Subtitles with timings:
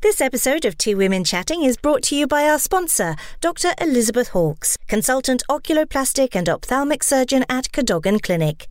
[0.00, 3.74] This episode of Two Women Chatting is brought to you by our sponsor, Dr.
[3.80, 8.68] Elizabeth Hawkes, consultant oculoplastic and ophthalmic surgeon at Cadogan Clinic.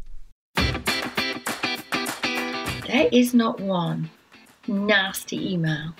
[2.85, 4.09] There is not one
[4.69, 5.93] nasty email,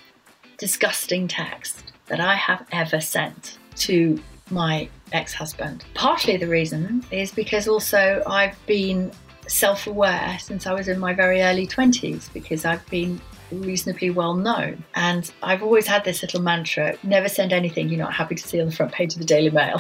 [0.58, 5.84] disgusting text that I have ever sent to my ex husband.
[5.94, 9.12] Partly the reason is because also I've been
[9.50, 13.20] self aware since I was in my very early 20s because I've been
[13.52, 14.84] reasonably well known.
[14.96, 18.60] And I've always had this little mantra never send anything you're not happy to see
[18.60, 19.80] on the front page of the Daily Mail.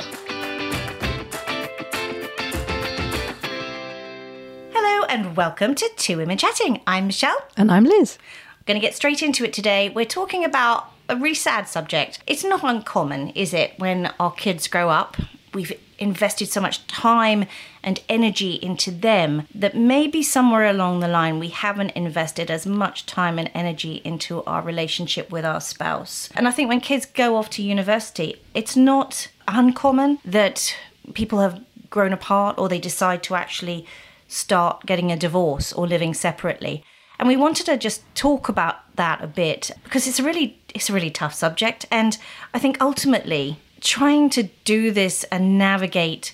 [4.74, 6.82] Hello and welcome to Two Women Chatting.
[6.88, 7.38] I'm Michelle.
[7.55, 8.18] And I'm Liz.
[8.52, 9.90] I'm going to get straight into it today.
[9.90, 12.20] We're talking about a really sad subject.
[12.27, 15.18] It's not uncommon, is it, when our kids grow up?
[15.54, 17.46] We've invested so much time
[17.84, 23.05] and energy into them that maybe somewhere along the line we haven't invested as much
[23.05, 26.30] time and energy into our relationship with our spouse.
[26.36, 30.76] And I think when kids go off to university, it's not uncommon that
[31.13, 33.86] people have grown apart or they decide to actually
[34.27, 36.84] start getting a divorce or living separately.
[37.20, 40.90] And we wanted to just talk about that a bit because it's a really it's
[40.90, 42.18] a really tough subject and
[42.54, 46.34] I think ultimately trying to do this and navigate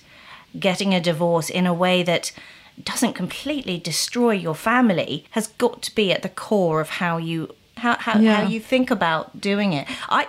[0.58, 2.32] getting a divorce in a way that
[2.82, 7.54] doesn't completely destroy your family has got to be at the core of how you
[7.76, 8.42] how how, yeah.
[8.42, 9.86] how you think about doing it.
[10.08, 10.26] I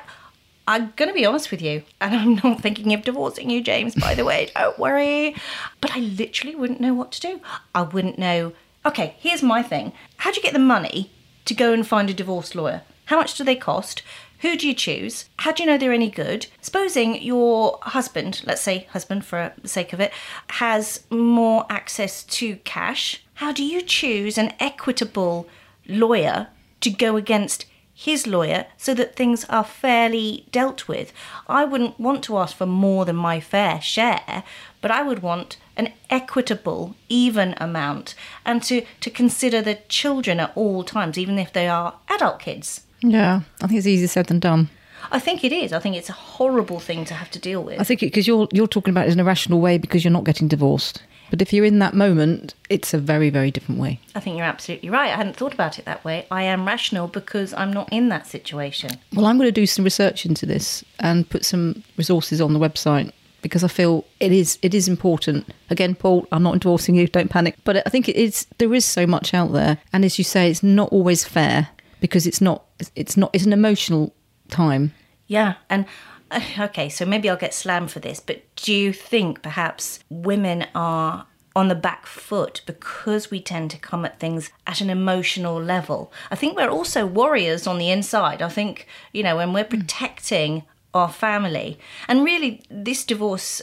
[0.68, 3.94] I'm going to be honest with you, and I'm not thinking of divorcing you, James,
[3.94, 5.36] by the way, don't worry.
[5.80, 7.42] But I literally wouldn't know what to do.
[7.76, 8.54] I wouldn't know.
[8.84, 9.92] Okay, here's my thing.
[10.18, 11.12] How do you get the money
[11.46, 12.82] to go and find a divorce lawyer?
[13.06, 14.02] How much do they cost?
[14.46, 15.26] Who do you choose?
[15.40, 16.46] How do you know they're any good?
[16.62, 20.14] Supposing your husband, let's say husband for the sake of it,
[20.50, 25.48] has more access to cash, how do you choose an equitable
[25.88, 26.50] lawyer
[26.82, 31.12] to go against his lawyer so that things are fairly dealt with?
[31.48, 34.44] I wouldn't want to ask for more than my fair share,
[34.80, 38.14] but I would want an equitable, even amount
[38.46, 42.85] and to, to consider the children at all times, even if they are adult kids.
[43.12, 44.70] Yeah, I think it's easier said than done.
[45.12, 45.72] I think it is.
[45.72, 47.80] I think it's a horrible thing to have to deal with.
[47.80, 50.24] I think because you're you're talking about it in a rational way because you're not
[50.24, 51.02] getting divorced.
[51.30, 54.00] But if you're in that moment, it's a very, very different way.
[54.14, 55.12] I think you're absolutely right.
[55.12, 56.28] I hadn't thought about it that way.
[56.30, 58.92] I am rational because I'm not in that situation.
[59.14, 62.60] Well, I'm going to do some research into this and put some resources on the
[62.60, 63.12] website
[63.42, 65.48] because I feel it is it is important.
[65.70, 67.08] Again, Paul, I'm not endorsing you.
[67.08, 67.56] Don't panic.
[67.64, 70.50] But I think it is there is so much out there, and as you say,
[70.50, 71.70] it's not always fair
[72.06, 74.14] because it's not it's not it's an emotional
[74.50, 74.94] time.
[75.28, 75.86] Yeah, and
[76.60, 81.26] okay, so maybe I'll get slammed for this, but do you think perhaps women are
[81.56, 86.12] on the back foot because we tend to come at things at an emotional level?
[86.30, 88.42] I think we're also warriors on the inside.
[88.42, 89.80] I think, you know, when we're hmm.
[89.80, 91.78] protecting our family,
[92.08, 93.62] and really this divorce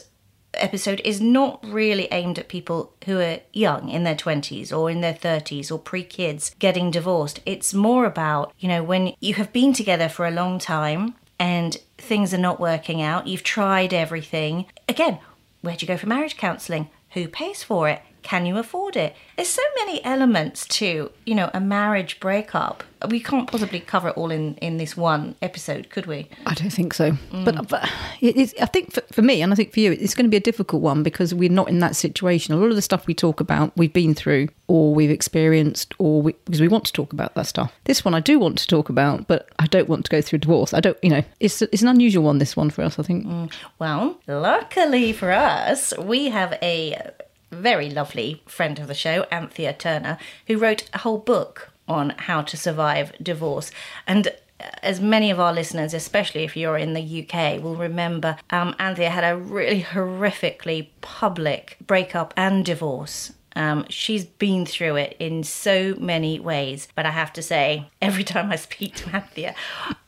[0.55, 5.01] episode is not really aimed at people who are young in their 20s or in
[5.01, 7.39] their 30s or pre kids getting divorced.
[7.45, 11.77] It's more about, you know, when you have been together for a long time and
[11.97, 14.65] things are not working out, you've tried everything.
[14.87, 15.19] Again,
[15.61, 16.89] where do you go for marriage counselling?
[17.11, 18.01] Who pays for it?
[18.23, 19.15] Can you afford it?
[19.35, 22.83] There's so many elements to, you know, a marriage breakup.
[23.09, 26.29] We can't possibly cover it all in, in this one episode, could we?
[26.45, 27.11] I don't think so.
[27.11, 27.43] Mm.
[27.43, 30.29] But, but I think for, for me, and I think for you, it's going to
[30.29, 32.53] be a difficult one because we're not in that situation.
[32.53, 36.21] A lot of the stuff we talk about, we've been through or we've experienced or
[36.21, 37.73] we, because we want to talk about that stuff.
[37.83, 40.39] This one I do want to talk about, but I don't want to go through
[40.39, 40.73] divorce.
[40.73, 43.25] I don't, you know, it's, it's an unusual one, this one for us, I think.
[43.25, 43.51] Mm.
[43.79, 47.11] Well, luckily for us, we have a
[47.53, 52.41] very lovely friend of the show, Anthea Turner, who wrote a whole book on how
[52.41, 53.71] to survive divorce.
[54.07, 54.33] And
[54.81, 59.09] as many of our listeners, especially if you're in the UK, will remember, um, Anthea
[59.09, 63.33] had a really horrifically public breakup and divorce.
[63.55, 68.23] Um, she's been through it in so many ways, but I have to say, every
[68.23, 69.53] time I speak to Anthea,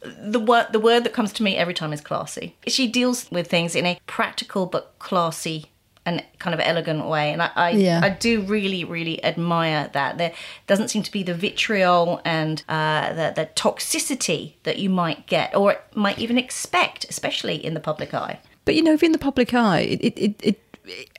[0.01, 2.55] the word the word that comes to me every time is classy.
[2.67, 5.71] She deals with things in a practical but classy
[6.05, 7.31] and kind of elegant way.
[7.33, 8.01] And I, I, yeah.
[8.03, 10.17] I, do really, really admire that.
[10.17, 10.33] There
[10.67, 15.55] doesn't seem to be the vitriol and uh, the, the toxicity that you might get
[15.55, 18.39] or might even expect, especially in the public eye.
[18.65, 20.61] But you know, if in the public eye, it, it, it,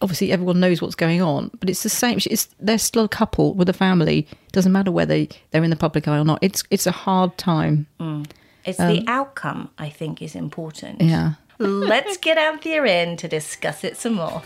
[0.00, 2.19] obviously everyone knows what's going on, but it's the same.
[2.27, 4.27] It's, they're still a couple with a family.
[4.53, 6.38] Doesn't matter whether they're in the public eye or not.
[6.43, 7.87] It's it's a hard time.
[8.00, 8.27] Mm.
[8.65, 11.00] It's um, the outcome, I think, is important.
[11.00, 11.35] Yeah.
[11.59, 14.43] Let's get Anthea in to discuss it some more.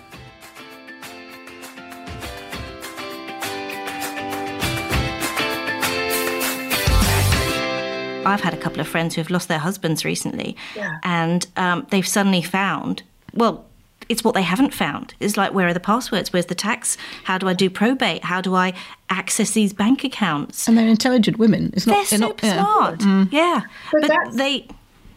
[8.26, 10.98] I've had a couple of friends who have lost their husbands recently, Yeah.
[11.02, 13.02] and um, they've suddenly found,
[13.34, 13.64] well,
[14.08, 15.14] it's what they haven't found.
[15.20, 16.32] It's like, where are the passwords?
[16.32, 16.96] Where's the tax?
[17.24, 18.24] How do I do probate?
[18.24, 18.72] How do I
[19.08, 20.68] access these bank accounts?
[20.68, 21.70] And they're intelligent women.
[21.74, 22.06] It's not.
[22.08, 22.62] They're not- super yeah.
[22.96, 23.32] smart.
[23.32, 23.60] Yeah.
[23.92, 24.66] But But, they.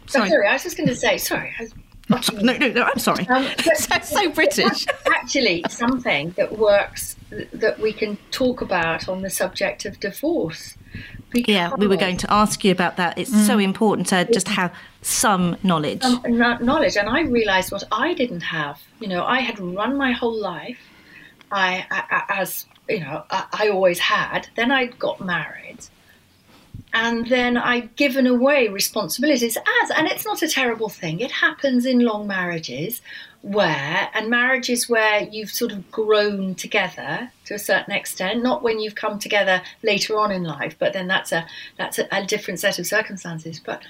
[0.06, 0.28] Sorry.
[0.30, 0.46] Sorry.
[0.48, 1.52] I was just going to say, sorry.
[2.08, 2.20] no,
[2.56, 3.26] no, no, I'm sorry.
[3.28, 3.44] Um,
[3.88, 4.86] That's so British.
[5.14, 7.16] actually something that works
[7.52, 10.76] that we can talk about on the subject of divorce.
[11.34, 13.18] Yeah, we were going to ask you about that.
[13.18, 13.64] It's so mm.
[13.64, 16.02] important to just have some knowledge.
[16.02, 18.80] some knowledge, and I realised what I didn't have.
[19.00, 20.78] You know, I had run my whole life.
[21.50, 21.86] I
[22.28, 24.48] as you know, I, I always had.
[24.56, 25.78] Then I got married,
[26.92, 31.20] and then I'd given away responsibilities as, and it's not a terrible thing.
[31.20, 33.02] It happens in long marriages
[33.44, 38.80] where, and marriages where you've sort of grown together to a certain extent, not when
[38.80, 41.46] you've come together later on in life, but then that's a
[41.76, 43.60] that's a, a different set of circumstances.
[43.60, 43.82] But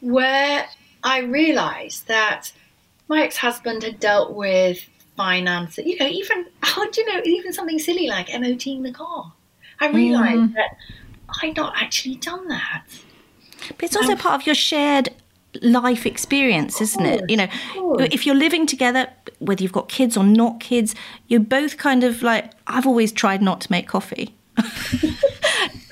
[0.00, 0.66] where
[1.04, 2.52] I realised that
[3.06, 4.78] my ex-husband had dealt with
[5.14, 8.92] finance, you know, even how oh, do you know, even something silly like MOTing the
[8.92, 9.30] car.
[9.78, 9.94] I mm.
[9.94, 10.78] realised that
[11.42, 12.84] I'd not actually done that.
[13.68, 15.10] But it's also part of your shared
[15.62, 17.30] life experience, isn't it?
[17.30, 17.48] You know,
[18.00, 19.08] if you're living together,
[19.38, 20.94] whether you've got kids or not kids,
[21.28, 24.34] you're both kind of like, I've always tried not to make coffee.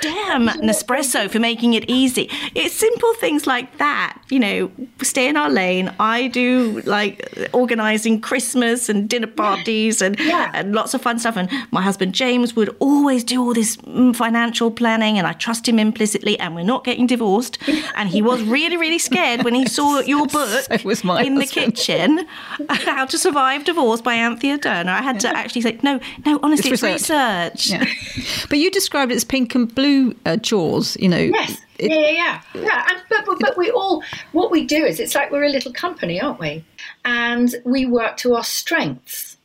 [0.04, 2.28] Damn, Nespresso for making it easy.
[2.54, 4.18] It's simple things like that.
[4.30, 4.70] You know,
[5.02, 5.92] stay in our lane.
[5.98, 10.50] I do like organizing Christmas and dinner parties and, Yeah.
[10.52, 11.36] and lots of fun stuff.
[11.36, 15.66] And my husband James would always do all this mm, financial planning, and I trust
[15.68, 16.38] him implicitly.
[16.38, 17.58] And we're not getting divorced.
[17.96, 21.36] And he was really, really scared when he saw your book So was my in
[21.36, 22.26] the kitchen,
[22.68, 24.92] How to Survive Divorce by Anthea Turner.
[24.92, 27.52] I had to actually say, no, no, honestly, It's it's, research.
[27.54, 27.70] research.
[27.70, 28.46] Yeah.
[28.50, 29.94] But you described it as pink and blue
[30.26, 30.96] uh, chores.
[31.00, 31.19] You know.
[31.19, 31.61] Yes.
[31.79, 32.62] It- yeah, yeah, yeah.
[32.62, 32.87] yeah.
[32.88, 34.02] And, but, but, but we all,
[34.32, 36.64] what we do is, it's like we're a little company, aren't we?
[37.05, 39.37] And we work to our strengths.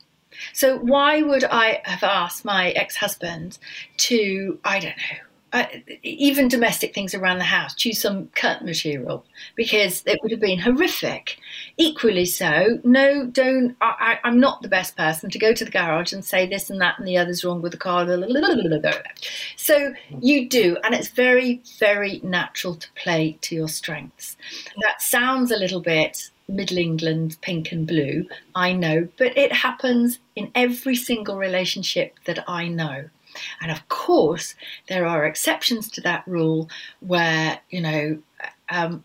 [0.52, 3.58] So why would I have asked my ex-husband
[4.08, 5.18] to, I don't know,
[5.52, 5.66] uh,
[6.02, 9.24] even domestic things around the house, choose some curtain material
[9.56, 11.38] because it would have been horrific.
[11.82, 13.74] Equally so, no, don't.
[13.80, 16.78] I, I'm not the best person to go to the garage and say this and
[16.82, 18.06] that and the other's wrong with the car.
[19.56, 24.36] So you do, and it's very, very natural to play to your strengths.
[24.82, 30.18] That sounds a little bit Middle England pink and blue, I know, but it happens
[30.36, 33.08] in every single relationship that I know.
[33.62, 34.54] And of course,
[34.88, 36.68] there are exceptions to that rule
[37.00, 38.18] where, you know,
[38.68, 39.04] um,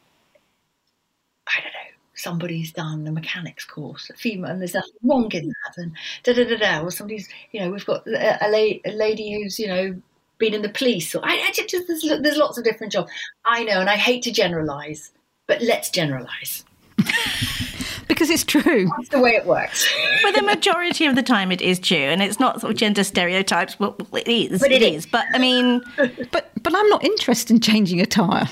[1.48, 1.75] I don't know,
[2.16, 5.92] somebody's done a mechanics course, a female, and there's nothing wrong in that, and
[6.24, 9.34] da da da da, or somebody's, you know, we've got a, a, la- a lady
[9.34, 9.96] who's, you know,
[10.38, 13.12] been in the police, or I, I just, there's, there's lots of different jobs.
[13.46, 15.12] I know, and I hate to generalise,
[15.48, 16.64] but let's generalise.
[18.08, 18.88] Because it's true.
[18.98, 19.92] That's the way it works.
[20.22, 23.04] But the majority of the time, it is true, and it's not sort of gender
[23.04, 23.80] stereotypes.
[23.80, 24.62] Well, it is.
[24.62, 25.06] But it it is.
[25.06, 25.12] is.
[25.12, 25.82] But I mean,
[26.32, 28.48] But but I'm not interested in changing a tyre.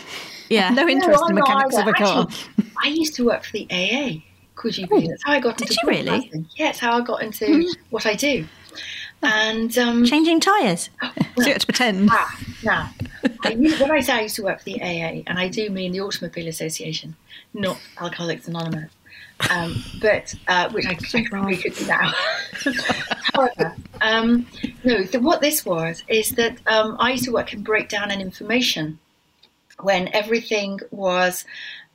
[0.53, 0.69] Yeah.
[0.73, 2.21] No interest No, in I'm not mechanics of a car.
[2.23, 4.21] Actually, I used to work for the AA.
[4.55, 5.09] Could you believe?
[5.09, 6.05] That's how I got Did into you really?
[6.05, 6.45] broadcasting.
[6.55, 8.45] Yeah, it's how I got into what I do.
[9.23, 10.89] And um, Changing tyres.
[11.01, 12.09] So you have to pretend.
[12.11, 12.89] Ah, now,
[13.43, 15.69] I used, when I say I used to work for the AA, and I do
[15.69, 17.15] mean the Automobile Association,
[17.53, 18.91] not Alcoholics Anonymous,
[19.49, 22.11] um, but uh, which I, I probably could do now.
[23.33, 24.45] However, um,
[24.83, 28.21] no, the, what this was is that um, I used to work in breakdown and
[28.21, 28.99] information
[29.79, 31.45] when everything was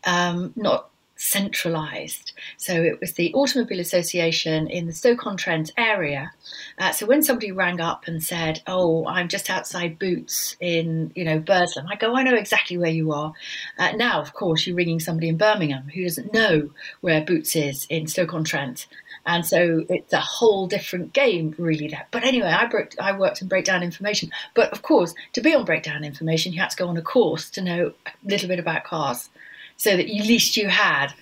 [0.04, 2.32] um, not centralised.
[2.56, 6.30] So it was the Automobile Association in the Stoke-on-Trent area.
[6.78, 11.24] Uh, so when somebody rang up and said, "Oh, I'm just outside Boots in you
[11.24, 13.32] know Burslem," I go, "I know exactly where you are."
[13.78, 16.70] Uh, now, of course, you're ringing somebody in Birmingham who doesn't know
[17.00, 18.86] where Boots is in Stoke-on-Trent.
[19.26, 21.88] And so it's a whole different game, really.
[21.88, 24.30] That, but anyway, I broke, I worked in breakdown information.
[24.54, 27.50] But of course, to be on breakdown information, you had to go on a course
[27.50, 29.28] to know a little bit about cars,
[29.76, 31.12] so that at least you had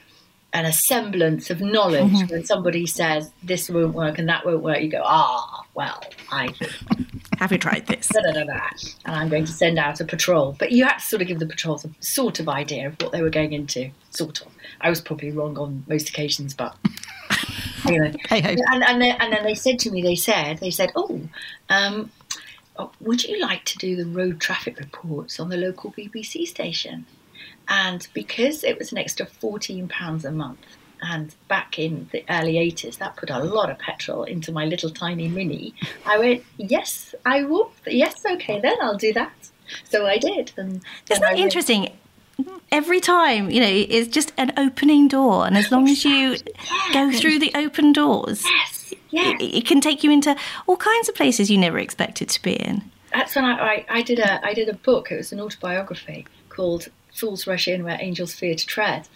[0.52, 2.30] an a semblance of knowledge.
[2.30, 6.54] When somebody says this won't work and that won't work, you go, ah, well, I
[7.38, 8.08] Have you tried this?
[8.08, 8.60] da, da, da,
[9.04, 10.56] and I'm going to send out a patrol.
[10.58, 13.12] But you had to sort of give the patrols a sort of idea of what
[13.12, 14.48] they were going into, sort of.
[14.80, 16.74] I was probably wrong on most occasions, but
[17.87, 18.14] anyway.
[18.31, 21.21] And, and, then, and then they said to me, they said, they said, oh,
[21.69, 22.11] um,
[23.00, 27.07] would you like to do the road traffic reports on the local BBC station?
[27.69, 32.99] And because it was an extra £14 a month, and back in the early 80s,
[32.99, 35.75] that put a lot of petrol into my little tiny mini,
[36.05, 37.71] I went, yes, I will.
[37.87, 39.33] Yes, okay, then I'll do that.
[39.85, 40.52] So I did.
[40.57, 41.93] And Isn't that interesting?
[42.71, 45.47] Every time, you know, it's just an opening door.
[45.47, 46.37] And as long as you
[46.93, 49.37] go through the open doors, Yes, yes.
[49.40, 52.55] it, it can take you into all kinds of places you never expected to be
[52.55, 52.90] in.
[53.12, 55.11] That's when I, I, I did a I did a book.
[55.11, 59.09] It was an autobiography called "Fools Rush In Where Angels Fear to Tread,"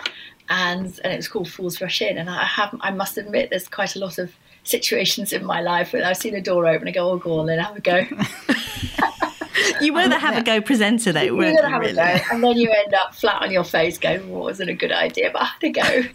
[0.49, 3.69] and and it was called "Fools Rush In." And I have I must admit, there's
[3.69, 4.33] quite a lot of
[4.65, 7.47] situations in my life where I've seen a door open and go, "Oh, go on,
[7.47, 8.07] then have a go."
[9.81, 11.41] You were the have a go presenter, though, you?
[11.41, 11.93] have Really?
[11.93, 14.75] a go, and then you end up flat on your face, going, well, "Wasn't a
[14.75, 16.09] good idea," but I had a go.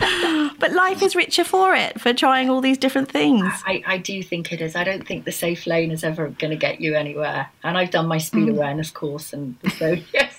[0.58, 3.44] But life is richer for it, for trying all these different things.
[3.64, 4.74] I, I do think it is.
[4.74, 7.48] I don't think the safe lane is ever going to get you anywhere.
[7.62, 8.56] And I've done my speed Mm.
[8.56, 10.36] awareness course, and so yes,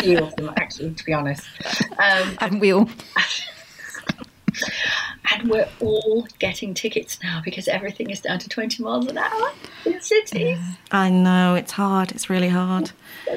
[0.00, 1.44] few of them actually, to be honest.
[2.02, 2.88] Um, And we all.
[5.38, 9.52] And we're all getting tickets now because everything is down to 20 miles an hour
[9.84, 10.58] in cities.
[10.90, 12.12] I know, it's hard.
[12.12, 12.92] It's really hard.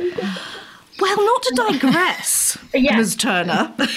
[1.01, 2.97] Well, not to digress, Yeah.
[2.97, 3.15] Ms.
[3.15, 3.87] Turner, but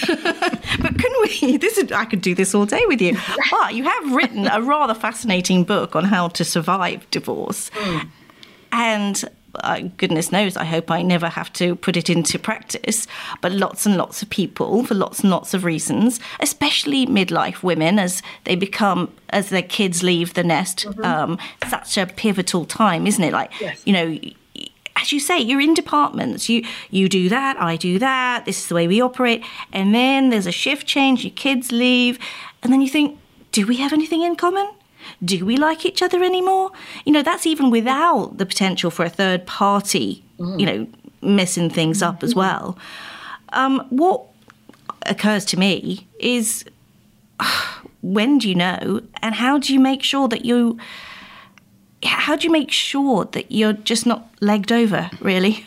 [0.97, 1.57] can we?
[1.57, 3.17] This is I could do this all day with you.
[3.51, 7.69] But you have written a rather fascinating book on how to survive divorce,
[8.71, 9.27] and uh,
[9.97, 13.07] goodness knows, I hope I never have to put it into practice.
[13.41, 17.99] But lots and lots of people, for lots and lots of reasons, especially midlife women,
[17.99, 23.23] as they become as their kids leave the nest, um, such a pivotal time, isn't
[23.23, 23.33] it?
[23.33, 23.81] Like Yes.
[23.85, 24.17] you know
[24.95, 26.47] as you say, you're in departments.
[26.49, 28.45] You you do that, I do that.
[28.45, 29.43] This is the way we operate.
[29.71, 31.23] And then there's a shift change.
[31.23, 32.19] Your kids leave,
[32.61, 33.19] and then you think,
[33.51, 34.69] do we have anything in common?
[35.23, 36.71] Do we like each other anymore?
[37.05, 40.23] You know, that's even without the potential for a third party.
[40.59, 40.87] You know,
[41.21, 42.77] messing things up as well.
[43.53, 44.23] Um, what
[45.05, 46.65] occurs to me is
[48.01, 50.77] when do you know, and how do you make sure that you
[52.05, 55.65] how do you make sure that you're just not legged over, really?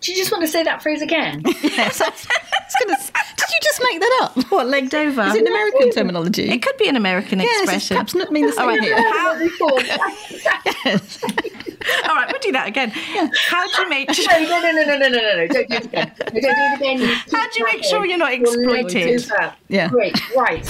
[0.00, 1.42] Do you just want to say that phrase again?
[1.62, 2.00] yes.
[2.00, 4.50] Gonna, did you just make that up?
[4.50, 5.20] What legged over?
[5.22, 6.48] Is it an American terminology?
[6.48, 7.96] It could be an American yes, expression.
[7.96, 8.80] Perhaps not mean the oh, same.
[11.10, 11.50] thing.
[12.08, 12.92] All right, we'll do that again.
[13.14, 13.28] Yeah.
[13.48, 14.08] How do you make?
[14.08, 15.48] no, no, no, no, no, no, no, no!
[15.48, 16.12] Don't do it again.
[16.18, 16.98] No, don't do it again.
[17.32, 19.26] How do you make sure you're not exploited?
[19.26, 19.88] You're yeah.
[19.88, 20.16] Great.
[20.36, 20.66] Right.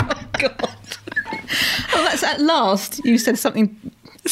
[0.00, 0.76] oh God.
[1.92, 3.76] Oh, that's at last you said something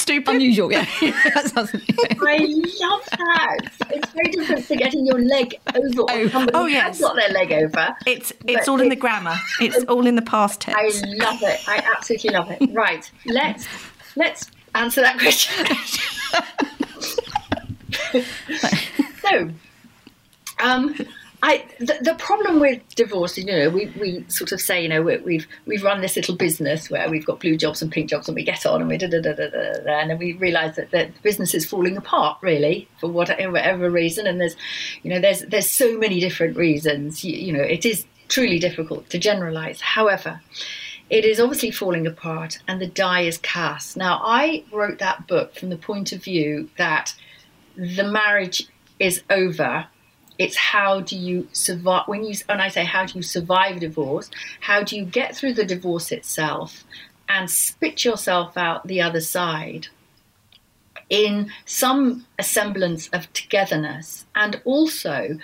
[0.08, 0.34] Stupid.
[0.34, 0.72] unusual.
[0.72, 0.84] Yeah,
[1.34, 1.70] that sounds.
[1.74, 3.58] I love that.
[3.90, 7.00] It's very different to getting your leg over or Oh, somebody oh, has yes.
[7.00, 7.96] got their leg over.
[8.06, 9.36] It's it's But all in the grammar.
[9.60, 11.02] It's all in the past tense.
[11.02, 11.60] I love it.
[11.68, 12.70] I absolutely love it.
[12.72, 13.10] Right.
[13.26, 13.66] Let's
[14.16, 15.66] let's answer that question.
[19.22, 19.50] so,
[20.60, 20.94] um,
[21.42, 25.02] I the, the problem with divorce, you know, we, we sort of say, you know,
[25.02, 28.28] we, we've we've run this little business where we've got blue jobs and pink jobs,
[28.28, 30.76] and we get on and we da da da da da, and then we realise
[30.76, 34.26] that, that the business is falling apart, really, for whatever, whatever reason.
[34.26, 34.56] And there's,
[35.02, 37.24] you know, there's there's so many different reasons.
[37.24, 39.80] You, you know, it is truly difficult to generalise.
[39.80, 40.40] However,
[41.10, 43.96] it is obviously falling apart and the die is cast.
[43.96, 47.14] Now, I wrote that book from the point of view that
[47.76, 48.68] the marriage
[48.98, 49.86] is over.
[50.38, 53.80] It's how do you survive when you and I say how do you survive a
[53.80, 54.30] divorce?
[54.60, 56.84] How do you get through the divorce itself
[57.28, 59.88] and spit yourself out the other side
[61.10, 65.38] in some semblance of togetherness and also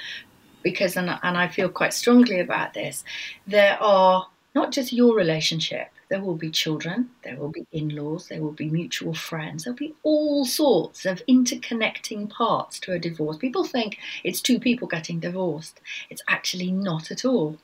[0.62, 3.02] because and, and I feel quite strongly about this
[3.46, 8.42] there are not just your relationship there will be children there will be in-laws there
[8.42, 13.37] will be mutual friends there'll be all sorts of interconnecting parts to a divorce.
[13.37, 15.80] People think it's two people getting divorced.
[16.11, 17.58] It's actually not at all.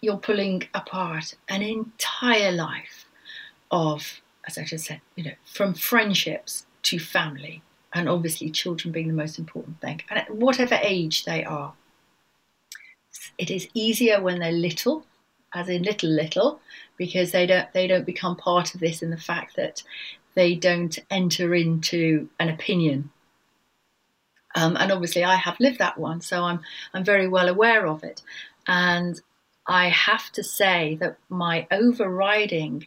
[0.00, 3.06] You're pulling apart an entire life
[3.72, 7.60] of as i just said you know from friendships to family
[7.92, 10.00] and obviously children being the most important thing.
[10.08, 11.72] And at whatever age they are
[13.38, 15.04] it is easier when they're little
[15.56, 16.60] as in little little
[16.96, 19.82] because they don't they don't become part of this in the fact that
[20.34, 23.10] they don't enter into an opinion.
[24.54, 26.60] Um, and obviously I have lived that one so I'm
[26.92, 28.22] I'm very well aware of it.
[28.66, 29.20] And
[29.66, 32.86] I have to say that my overriding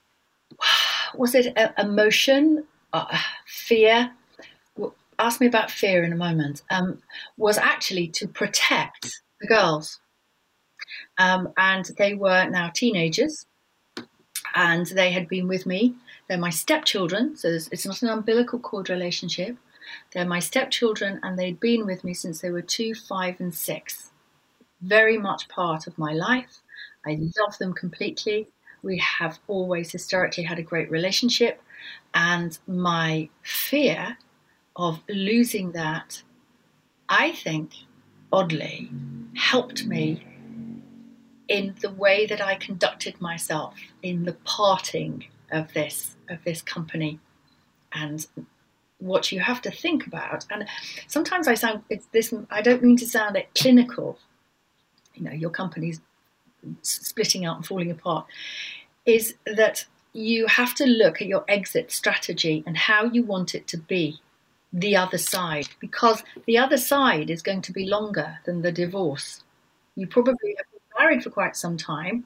[1.15, 2.65] was it emotion?
[2.93, 4.11] Uh, fear?
[5.19, 6.61] Ask me about fear in a moment.
[6.71, 7.01] Um,
[7.37, 9.99] was actually to protect the girls
[11.19, 13.45] um, and they were now teenagers
[14.55, 15.93] and they had been with me.
[16.27, 19.57] They're my stepchildren, so it's it's not an umbilical cord relationship.
[20.13, 24.11] They're my stepchildren, and they'd been with me since they were two, five, and six.
[24.81, 26.61] Very much part of my life.
[27.05, 28.47] I love them completely.
[28.81, 31.61] We have always historically had a great relationship,
[32.13, 34.17] and my fear
[34.75, 36.23] of losing that
[37.09, 37.73] I think,
[38.31, 38.89] oddly,
[39.35, 40.23] helped me
[41.49, 47.19] in the way that I conducted myself in the parting of this of this company
[47.91, 48.25] and
[48.99, 50.67] what you have to think about and
[51.07, 54.19] sometimes I sound it's this I don't mean to sound it clinical
[55.15, 55.99] you know your company's
[56.83, 58.27] splitting out and falling apart
[59.05, 63.67] is that you have to look at your exit strategy and how you want it
[63.67, 64.19] to be
[64.71, 69.43] the other side because the other side is going to be longer than the divorce.
[69.95, 72.25] You probably have married for quite some time.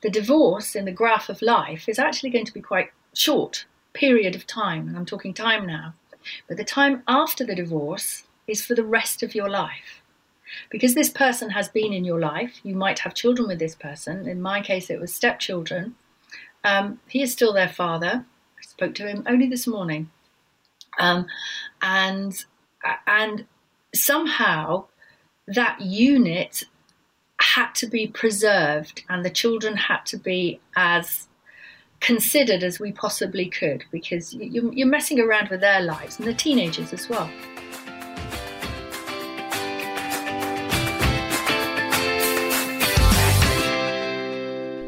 [0.00, 4.34] The divorce in the graph of life is actually going to be quite short period
[4.34, 5.94] of time, and I'm talking time now.
[6.48, 10.02] But the time after the divorce is for the rest of your life.
[10.70, 14.28] Because this person has been in your life, you might have children with this person.
[14.28, 15.94] In my case, it was stepchildren.
[16.62, 18.24] Um, he is still their father.
[18.58, 20.10] I spoke to him only this morning.
[20.98, 21.26] Um,
[21.82, 22.32] and
[23.06, 23.46] and
[23.94, 24.84] somehow
[25.46, 26.64] that unit
[27.54, 31.28] had to be preserved and the children had to be as
[32.00, 36.92] considered as we possibly could because you're messing around with their lives and the teenagers
[36.92, 37.30] as well.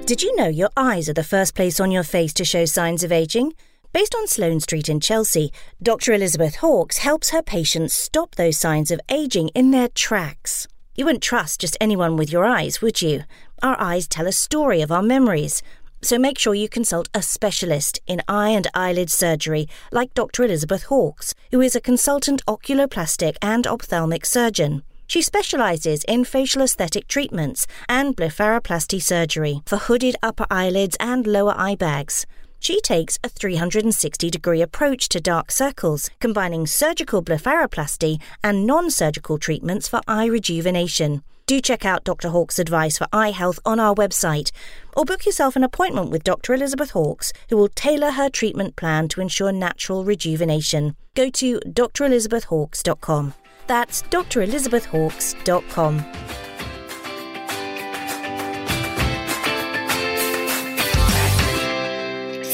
[0.06, 3.04] Did you know your eyes are the first place on your face to show signs
[3.04, 3.52] of aging?
[3.92, 6.12] Based on Sloane Street in Chelsea, Dr.
[6.12, 10.66] Elizabeth Hawkes helps her patients stop those signs of aging in their tracks.
[10.96, 13.24] You wouldn't trust just anyone with your eyes, would you?
[13.62, 15.62] Our eyes tell a story of our memories.
[16.00, 20.44] So make sure you consult a specialist in eye and eyelid surgery like Dr.
[20.44, 24.82] Elizabeth Hawkes, who is a consultant oculoplastic and ophthalmic surgeon.
[25.06, 31.54] She specialises in facial aesthetic treatments and blepharoplasty surgery for hooded upper eyelids and lower
[31.58, 32.24] eye bags.
[32.66, 39.38] She takes a 360 degree approach to dark circles, combining surgical blepharoplasty and non surgical
[39.38, 41.22] treatments for eye rejuvenation.
[41.46, 42.30] Do check out Dr.
[42.30, 44.50] Hawkes' advice for eye health on our website,
[44.96, 46.54] or book yourself an appointment with Dr.
[46.54, 50.96] Elizabeth Hawkes, who will tailor her treatment plan to ensure natural rejuvenation.
[51.14, 53.34] Go to drelizabethhawkes.com.
[53.68, 56.45] That's drelizabethhawkes.com.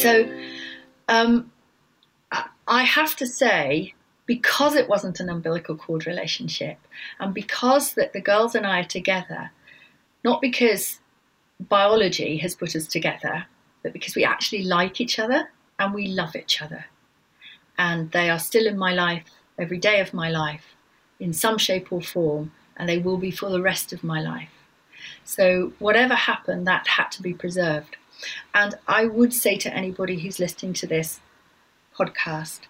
[0.03, 0.29] So
[1.09, 1.53] um,
[2.67, 3.95] I have to say,
[4.27, 6.79] because it wasn't an umbilical cord relationship,
[7.19, 9.51] and because that the girls and I are together,
[10.25, 11.01] not because
[11.61, 13.47] biology has put us together,
[13.83, 16.87] but because we actually like each other and we love each other.
[17.79, 19.25] And they are still in my life
[19.59, 20.75] every day of my life
[21.19, 24.51] in some shape or form, and they will be for the rest of my life.
[25.25, 27.97] So, whatever happened, that had to be preserved.
[28.55, 31.21] And I would say to anybody who's listening to this
[31.97, 32.61] podcast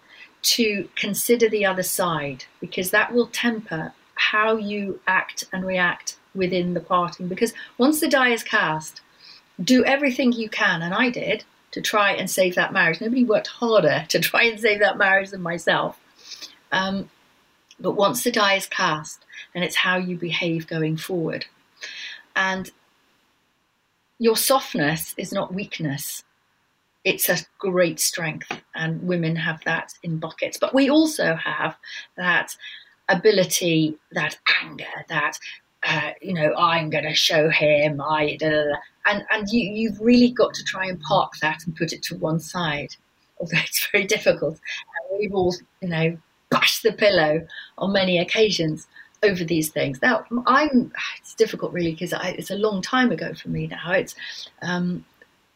[0.43, 6.73] to consider the other side because that will temper how you act and react within
[6.73, 7.27] the parting.
[7.27, 9.01] Because once the die is cast,
[9.63, 13.01] do everything you can, and I did, to try and save that marriage.
[13.01, 15.99] Nobody worked harder to try and save that marriage than myself.
[16.71, 17.09] Um,
[17.79, 21.45] but once the die is cast, then it's how you behave going forward.
[22.35, 22.71] And
[24.19, 26.23] your softness is not weakness.
[27.03, 30.57] It's a great strength, and women have that in buckets.
[30.57, 31.75] But we also have
[32.15, 32.55] that
[33.09, 35.37] ability, that anger, that
[35.85, 37.99] uh, you know, I'm going to show him.
[38.01, 38.75] I da, da, da.
[39.05, 42.17] and and you you've really got to try and park that and put it to
[42.17, 42.95] one side.
[43.39, 46.17] Although it's very difficult, and we've all you know
[46.49, 47.45] bashed the pillow
[47.77, 48.87] on many occasions
[49.23, 50.01] over these things.
[50.01, 53.91] Now, I'm it's difficult really because it's a long time ago for me now.
[53.91, 54.15] It's
[54.61, 55.05] um,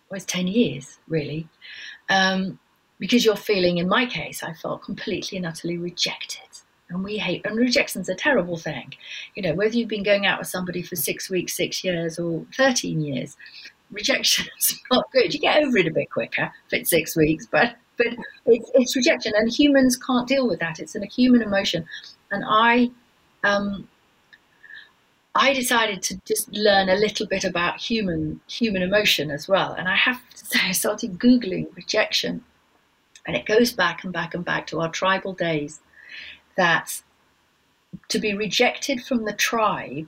[0.09, 1.47] well, it's ten years really,
[2.09, 2.59] um,
[2.99, 3.77] because you're feeling.
[3.77, 6.41] In my case, I felt completely and utterly rejected.
[6.89, 8.93] And we hate, and rejection's a terrible thing.
[9.35, 12.45] You know, whether you've been going out with somebody for six weeks, six years, or
[12.55, 13.35] 13 years,
[13.91, 15.33] rejection's not good.
[15.33, 18.07] You get over it a bit quicker if it's six weeks, but but
[18.45, 20.79] it's, it's rejection, and humans can't deal with that.
[20.79, 21.85] It's an, a human emotion,
[22.31, 22.91] and I
[23.47, 23.87] um,
[25.35, 29.73] I decided to just learn a little bit about human human emotion as well.
[29.73, 32.43] And I have to say, I started googling rejection,
[33.25, 35.79] and it goes back and back and back to our tribal days.
[36.55, 37.01] That
[38.09, 40.07] to be rejected from the tribe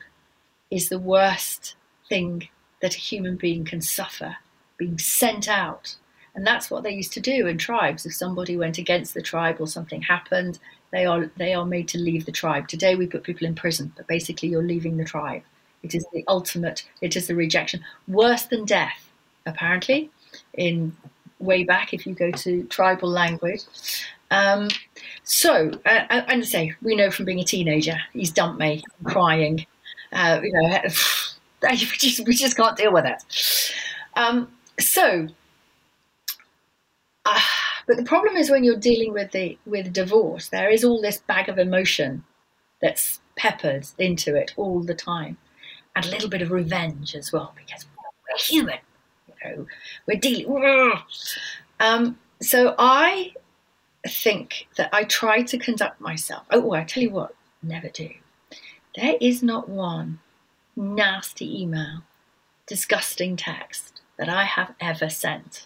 [0.71, 1.75] is the worst
[2.07, 2.49] thing
[2.81, 4.37] that a human being can suffer.
[4.77, 5.95] Being sent out
[6.35, 8.05] and that's what they used to do in tribes.
[8.05, 10.59] If somebody went against the tribe or something happened,
[10.91, 12.67] they are they are made to leave the tribe.
[12.67, 15.43] Today we put people in prison, but basically you're leaving the tribe.
[15.83, 16.85] It is the ultimate.
[17.01, 19.11] It is the rejection, worse than death,
[19.45, 20.09] apparently.
[20.53, 20.95] In
[21.39, 23.61] way back, if you go to tribal language,
[24.31, 24.69] Um,
[25.23, 29.65] so, uh, uh and say we know from being a teenager, he's dumped me, crying.
[30.11, 30.81] Uh, you know,
[31.63, 33.73] we just, we just can't deal with it.
[34.15, 35.27] Um, so,
[37.25, 37.39] uh,
[37.89, 41.17] but the problem is when you're dealing with the with divorce, there is all this
[41.17, 42.23] bag of emotion
[42.79, 45.37] that's peppered into it all the time,
[45.95, 48.77] and a little bit of revenge as well because we're human.
[49.27, 49.67] You know,
[50.05, 50.93] we're dealing.
[51.79, 53.33] Um, so I
[54.07, 56.43] think that I try to conduct myself.
[56.51, 58.11] Oh, I tell you what, never do.
[58.95, 60.19] There is not one
[60.75, 62.03] nasty email,
[62.67, 65.65] disgusting text that I have ever sent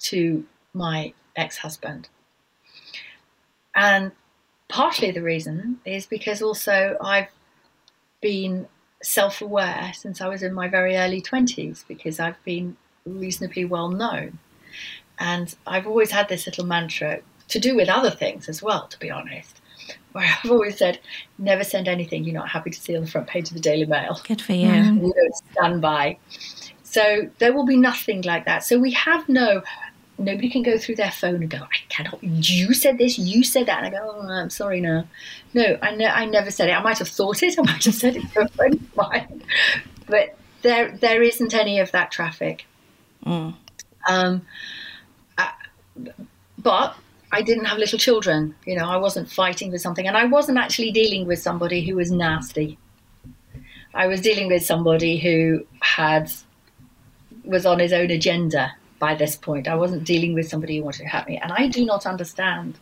[0.00, 0.44] to
[0.74, 2.08] my ex husband.
[3.74, 4.12] And
[4.68, 7.28] partly the reason is because also I've
[8.20, 8.66] been
[9.02, 13.88] self aware since I was in my very early 20s because I've been reasonably well
[13.88, 14.38] known.
[15.18, 18.98] And I've always had this little mantra to do with other things as well, to
[18.98, 19.60] be honest,
[20.12, 21.00] where I've always said,
[21.38, 23.84] never send anything you're not happy to see on the front page of the Daily
[23.84, 24.20] Mail.
[24.26, 24.68] Good for you.
[24.72, 26.16] You don't stand by.
[26.82, 28.64] So there will be nothing like that.
[28.64, 29.62] So we have no
[30.18, 33.66] nobody can go through their phone and go, I cannot, you said this, you said
[33.66, 33.82] that.
[33.82, 35.04] And I go, oh, I'm sorry, no.
[35.54, 36.72] No, I, ne- I never said it.
[36.72, 39.42] I might have thought it, I might have said it for a friend of mine.
[40.06, 42.66] But there, there isn't any of that traffic.
[43.24, 43.54] Mm.
[44.08, 44.42] Um,
[45.38, 45.52] I,
[46.58, 46.96] but
[47.30, 48.54] I didn't have little children.
[48.66, 50.06] You know, I wasn't fighting with something.
[50.06, 52.78] And I wasn't actually dealing with somebody who was nasty.
[53.94, 56.30] I was dealing with somebody who had
[57.44, 58.72] was on his own agenda
[59.02, 59.66] by this point.
[59.66, 61.36] I wasn't dealing with somebody who wanted to hurt me.
[61.36, 62.78] And I do not understand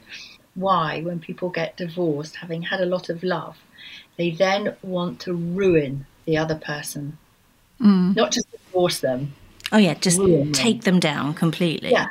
[0.54, 3.56] why, when people get divorced, having had a lot of love,
[4.18, 7.16] they then want to ruin the other person.
[7.80, 8.14] Mm.
[8.14, 9.32] Not just divorce them.
[9.72, 10.20] Oh, yeah, just
[10.52, 10.96] take them.
[10.96, 11.90] them down completely.
[11.90, 12.08] Yeah.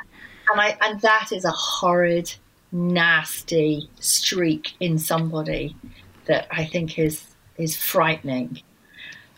[0.50, 2.34] And, I, and that is a horrid,
[2.72, 5.76] nasty streak in somebody
[6.24, 7.24] that I think is
[7.58, 8.60] is frightening.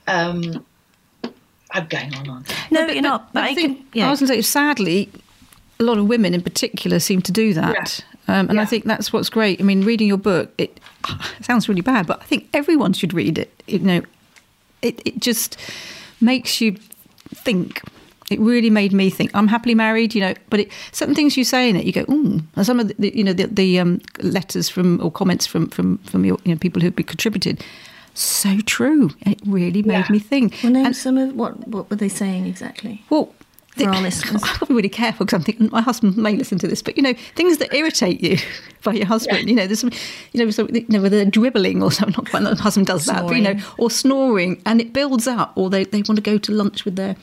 [0.06, 0.64] Um,
[1.72, 2.44] I'm going on on.
[2.70, 3.32] No, but, you're not.
[3.32, 4.06] But, but I, think, can, yeah.
[4.06, 5.10] I was going to say, sadly,
[5.80, 8.04] a lot of women in particular seem to do that.
[8.28, 8.38] Yeah.
[8.38, 8.62] Um, and yeah.
[8.62, 9.60] I think that's what's great.
[9.60, 10.78] I mean, reading your book, it,
[11.38, 13.62] it, sounds really bad, but I think everyone should read it.
[13.66, 14.02] You know,
[14.80, 15.56] it, it just
[16.20, 16.76] makes you
[17.34, 17.82] think.
[18.30, 19.30] It really made me think.
[19.34, 22.02] I'm happily married, you know, but it, certain things you say in it, you go,
[22.10, 22.40] ooh.
[22.56, 25.98] And some of the, you know, the, the um, letters from or comments from from
[25.98, 27.62] from your, you know, people who've contributed
[28.14, 29.10] so true.
[29.20, 30.06] It really made yeah.
[30.10, 30.60] me think.
[30.62, 33.04] Well, name and, some of what what were they saying exactly?
[33.10, 33.32] Well,
[33.68, 36.58] for our listeners, I've got be really careful because I'm thinking my husband may listen
[36.58, 38.38] to this, but you know, things that irritate you
[38.82, 39.40] by your husband.
[39.40, 39.46] Yeah.
[39.46, 39.92] You know, there's some,
[40.32, 42.14] you know, so, you know, whether they're dribbling or something.
[42.16, 42.42] Not quite.
[42.42, 43.22] The husband does snoring.
[43.22, 45.52] that, but you know, or snoring, and it builds up.
[45.56, 47.16] Or they they want to go to lunch with their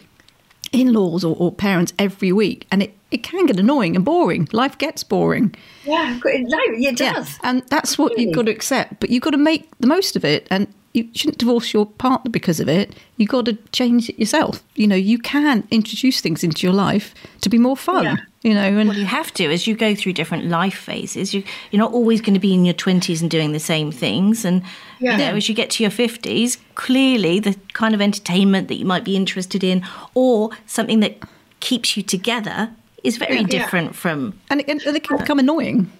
[0.71, 4.47] in-laws or, or parents every week, and it it can get annoying and boring.
[4.51, 5.55] Life gets boring.
[5.83, 7.29] Yeah, it does.
[7.29, 7.39] Yeah.
[7.43, 8.25] And that's what really?
[8.25, 8.99] you've got to accept.
[8.99, 10.47] But you've got to make the most of it.
[10.51, 12.95] And you shouldn't divorce your partner because of it.
[13.17, 14.63] You've got to change it yourself.
[14.75, 18.03] You know, you can introduce things into your life to be more fun.
[18.03, 18.17] Yeah.
[18.41, 21.33] You know, and well, you have to as you go through different life phases.
[21.33, 24.45] You you're not always going to be in your twenties and doing the same things.
[24.45, 24.63] And
[24.99, 25.11] yeah.
[25.11, 28.85] you know, as you get to your fifties, clearly the kind of entertainment that you
[28.85, 31.17] might be interested in, or something that
[31.59, 32.71] keeps you together,
[33.03, 33.47] is very yeah.
[33.47, 34.39] different from.
[34.49, 35.91] And it, and it can uh, become annoying.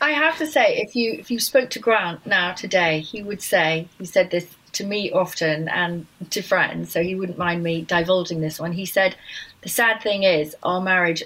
[0.00, 3.42] I have to say, if you if you spoke to Grant now today, he would
[3.42, 7.82] say he said this to me often and to friends, so he wouldn't mind me
[7.82, 8.72] divulging this one.
[8.72, 9.16] He said,
[9.62, 11.24] "The sad thing is, our marriage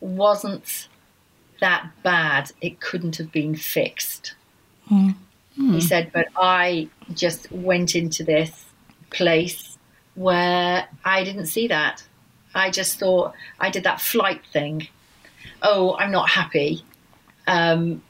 [0.00, 0.88] wasn't
[1.60, 2.52] that bad.
[2.62, 4.34] It couldn't have been fixed."
[4.90, 5.16] Mm.
[5.56, 8.64] He said, "But I just went into this
[9.10, 9.76] place
[10.14, 12.02] where I didn't see that.
[12.54, 14.88] I just thought I did that flight thing.
[15.62, 16.84] Oh, I'm not happy."
[17.46, 18.02] Um,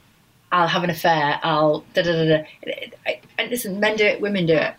[0.55, 1.37] I'll have an affair.
[1.43, 2.43] I'll da da da da.
[3.37, 4.73] And listen, men do it, women do it.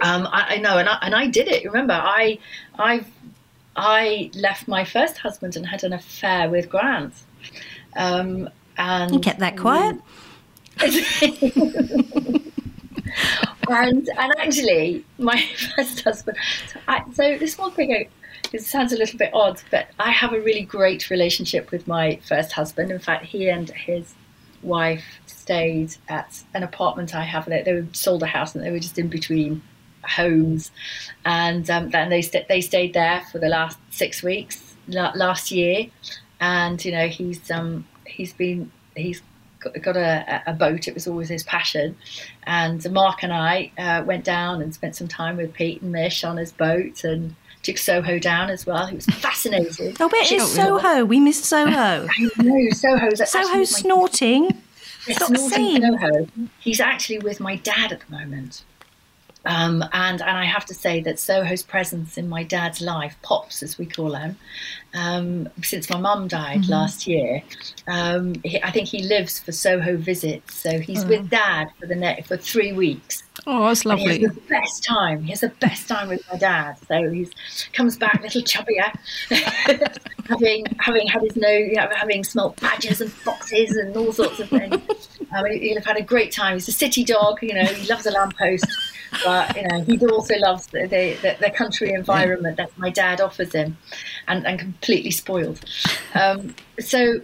[0.00, 1.66] Um, I, I, know, and I, and I did it.
[1.66, 2.38] Remember, I
[2.78, 3.04] I
[3.76, 7.12] I left my first husband and had an affair with Grant.
[7.94, 9.96] Um, and you kept that quiet.
[13.68, 15.38] and and actually, my
[15.76, 16.38] first husband.
[16.72, 18.08] So, I, so this one thing.
[18.50, 22.18] It sounds a little bit odd, but I have a really great relationship with my
[22.26, 22.90] first husband.
[22.90, 24.14] In fact, he and his
[24.62, 27.46] wife stayed at an apartment I have.
[27.46, 29.62] They, they sold a house and they were just in between
[30.04, 30.70] homes,
[31.24, 35.86] and um, then they st- they stayed there for the last six weeks last year.
[36.40, 39.22] And you know he's um, he's been he's
[39.80, 40.88] got a, a, boat.
[40.88, 41.96] It was always his passion.
[42.44, 46.24] And Mark and I uh, went down and spent some time with Pete and Mish
[46.24, 48.86] on his boat and took Soho down as well.
[48.86, 49.96] He was fascinated.
[50.00, 51.04] Oh, where is Soho?
[51.04, 52.06] We missed Soho.
[52.38, 54.62] no, Soho's Soho's snorting.
[55.00, 56.26] Stop snorting Soho.
[56.60, 58.62] He's actually with my dad at the moment.
[59.48, 63.62] Um, and and I have to say that Soho's presence in my dad's life, Pops
[63.62, 64.36] as we call him,
[64.92, 66.72] um, since my mum died mm-hmm.
[66.72, 67.42] last year,
[67.88, 70.54] um, he, I think he lives for Soho visits.
[70.54, 71.08] So he's mm.
[71.08, 73.22] with Dad for the net for three weeks.
[73.46, 74.18] Oh, that's lovely.
[74.18, 75.22] he has the best time.
[75.22, 76.76] He has the best time with my dad.
[76.86, 77.26] So he
[77.72, 78.92] comes back a little chubbier,
[80.28, 84.40] having having had his nose, you know, having smelt badgers and foxes and all sorts
[84.40, 84.76] of things.
[85.30, 86.54] Um, he'll have had a great time.
[86.54, 87.42] He's a city dog.
[87.42, 88.64] You know, he loves a lamppost
[89.24, 93.52] but you know he also loves the, the, the country environment that my dad offers
[93.52, 93.76] him,
[94.26, 95.60] and, and completely spoiled.
[96.14, 97.20] Um, so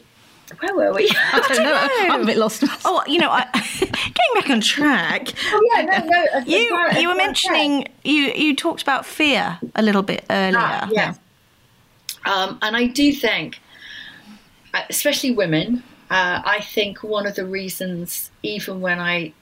[0.61, 1.11] where were we?
[1.33, 2.15] I don't know.
[2.15, 2.65] I'm a bit lost.
[2.85, 3.47] Oh, you know, I,
[3.81, 5.33] getting back on track.
[5.53, 6.45] Oh yeah, no, no.
[6.47, 10.59] You you were mentioning you you talked about fear a little bit earlier.
[10.59, 11.15] Ah, yeah.
[12.27, 13.61] Um, and I do think,
[14.73, 19.33] uh, especially women, uh, I think one of the reasons, even when I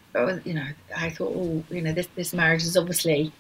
[0.45, 3.33] you know, I thought, oh, you know, this this marriage is obviously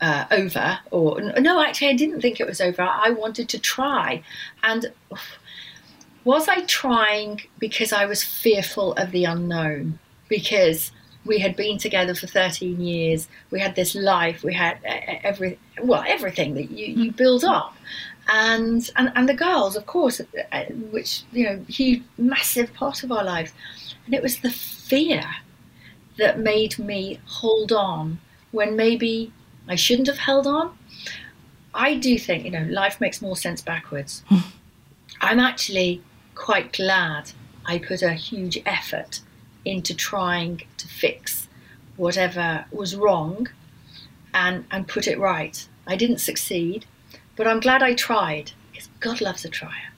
[0.00, 0.78] uh, over.
[0.90, 2.82] Or no, actually, I didn't think it was over.
[2.82, 4.22] I wanted to try,
[4.62, 4.92] and
[6.24, 9.98] was I trying because I was fearful of the unknown?
[10.28, 10.90] Because
[11.24, 13.28] we had been together for 13 years.
[13.50, 14.42] We had this life.
[14.42, 17.74] We had every well everything that you, you build up,
[18.32, 20.20] and, and and the girls, of course,
[20.52, 23.52] uh, which you know, huge, massive part of our lives,
[24.06, 25.24] and it was the fear
[26.18, 28.20] that made me hold on
[28.52, 29.32] when maybe
[29.68, 30.76] I shouldn't have held on.
[31.74, 34.22] I do think, you know, life makes more sense backwards.
[34.28, 34.48] Hmm.
[35.20, 36.02] I'm actually
[36.34, 37.32] quite glad
[37.66, 39.20] I put a huge effort
[39.64, 41.48] into trying to fix
[41.96, 43.48] whatever was wrong
[44.32, 45.66] and, and put it right.
[45.86, 46.86] I didn't succeed,
[47.36, 49.92] but I'm glad I tried because God loves a trier.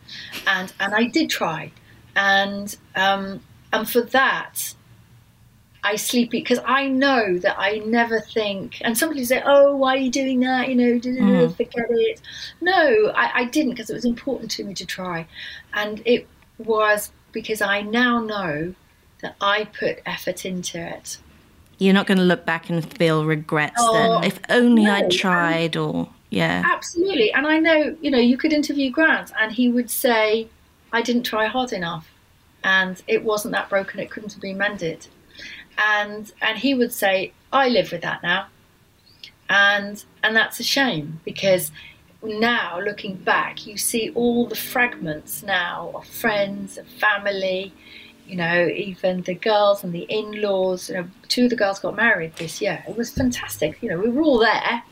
[0.47, 1.73] And, and I did try.
[2.15, 3.41] And, um,
[3.73, 4.75] and for that,
[5.87, 8.79] I sleep because I know that I never think.
[8.81, 11.57] And somebody say, "Oh, why are you doing that?" You know, mm.
[11.57, 12.21] forget it.
[12.61, 15.29] No, I, I didn't because it was important to me to try,
[15.75, 16.27] and it
[16.59, 18.75] was because I now know
[19.21, 21.19] that I put effort into it.
[21.79, 24.25] You're not going to look back and feel regrets oh, then.
[24.25, 27.33] If only no, I'd tried, or yeah, absolutely.
[27.33, 30.49] And I know, you know, you could interview Grant, and he would say,
[30.93, 32.11] "I didn't try hard enough."
[32.65, 35.07] And it wasn't that broken; it couldn't have been mended
[35.79, 38.47] and and he would say, "I live with that now,"
[39.49, 41.71] and and that's a shame because
[42.23, 47.73] now looking back, you see all the fragments now of friends, of family.
[48.27, 50.89] You know, even the girls and the in-laws.
[50.89, 52.83] You know, two of the girls got married this year.
[52.89, 53.81] It was fantastic.
[53.81, 54.83] You know, we were all there.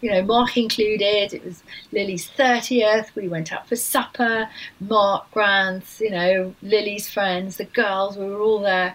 [0.00, 1.34] You know, Mark included.
[1.34, 3.10] It was Lily's thirtieth.
[3.16, 4.48] We went out for supper.
[4.78, 8.16] Mark, Grant's, you know, Lily's friends, the girls.
[8.16, 8.94] We were all there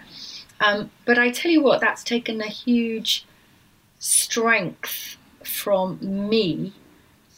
[0.60, 3.26] um, but I tell you what, that's taken a huge
[4.00, 6.74] strength from me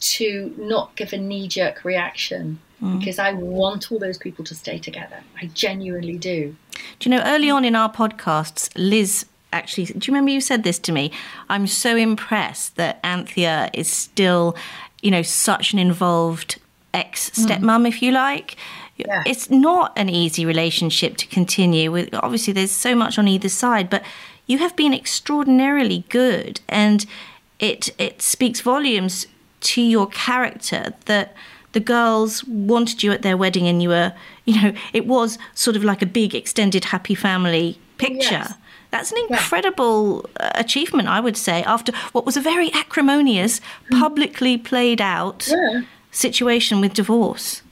[0.00, 2.98] to not give a knee jerk reaction mm.
[2.98, 5.22] because I want all those people to stay together.
[5.40, 6.56] I genuinely do.
[6.98, 10.64] Do you know, early on in our podcasts, Liz actually, do you remember you said
[10.64, 11.12] this to me?
[11.48, 14.56] I'm so impressed that Anthea is still,
[15.02, 16.58] you know, such an involved
[16.94, 17.88] ex stepmom, mm.
[17.88, 18.56] if you like.
[18.96, 19.22] Yeah.
[19.26, 22.10] It's not an easy relationship to continue with.
[22.14, 24.02] Obviously, there's so much on either side, but
[24.46, 27.06] you have been extraordinarily good, and
[27.58, 29.26] it it speaks volumes
[29.60, 31.34] to your character that
[31.72, 34.12] the girls wanted you at their wedding, and you were,
[34.44, 38.44] you know, it was sort of like a big extended happy family picture.
[38.44, 38.54] Yes.
[38.90, 40.48] That's an incredible yeah.
[40.48, 43.98] Uh, achievement, I would say, after what was a very acrimonious, mm.
[43.98, 45.82] publicly played out yeah.
[46.10, 47.62] situation with divorce.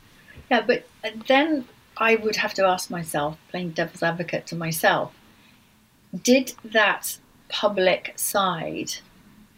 [0.50, 0.88] Yeah, but
[1.26, 5.12] then I would have to ask myself, playing devil's advocate to myself,
[6.22, 8.92] did that public side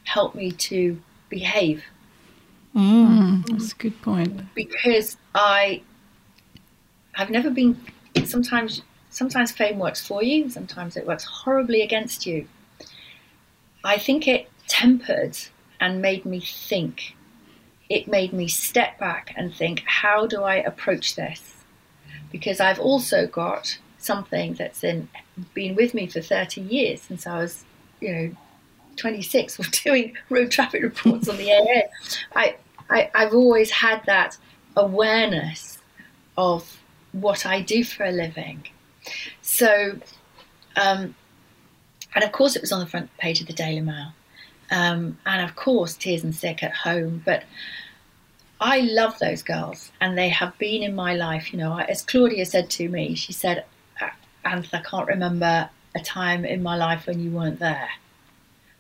[0.05, 1.85] help me to behave?
[2.75, 4.55] Mm, that's a good point.
[4.55, 5.83] Because I
[7.13, 7.81] have never been.
[8.25, 10.49] Sometimes, sometimes fame works for you.
[10.51, 12.47] Sometimes it works horribly against you.
[13.85, 15.37] I think it tempered
[15.81, 17.17] and made me think
[17.93, 21.55] it made me step back and think, how do I approach this?
[22.31, 25.09] Because I've also got something that's in,
[25.53, 27.65] been with me for 30 years since I was,
[28.01, 28.31] you know,
[28.97, 31.83] 26 or doing road traffic reports on the AA.
[32.35, 32.57] I,
[32.89, 34.39] I, I've always had that
[34.75, 35.79] awareness
[36.39, 36.81] of
[37.13, 38.67] what I do for a living.
[39.43, 39.99] So,
[40.77, 41.15] um,
[42.15, 44.13] and of course, it was on the front page of the Daily Mail.
[44.71, 47.23] um, and of course, tears and sick at home.
[47.25, 47.45] But
[48.65, 51.53] I love those girls, and they have been in my life.
[51.53, 53.65] You know, as Claudia said to me, she said,
[54.45, 57.91] "Anth, I can't remember a time in my life when you weren't there,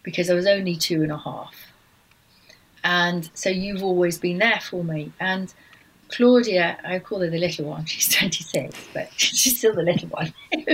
[0.04, 1.54] because I was only two and a half."
[2.84, 5.12] And so you've always been there for me.
[5.18, 5.52] And
[6.08, 7.84] Claudia, I call her the little one.
[7.86, 10.32] She's 26, but she's still the little one.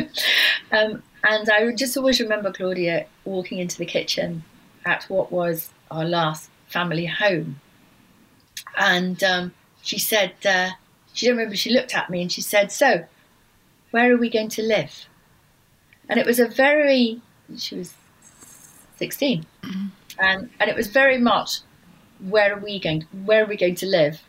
[0.72, 4.44] um, and I just always remember Claudia walking into the kitchen
[4.84, 7.60] at what was our last family home.
[8.78, 10.70] And um, she said, uh,
[11.12, 13.04] she don't remember, she looked at me and she said, So,
[13.90, 15.06] where are we going to live?
[16.08, 17.20] And it was a very,
[17.56, 17.92] she was
[18.96, 19.44] 16.
[19.62, 19.86] Mm-hmm.
[20.20, 21.58] And, and it was very much,
[22.20, 24.22] where are we going, where are we going to live?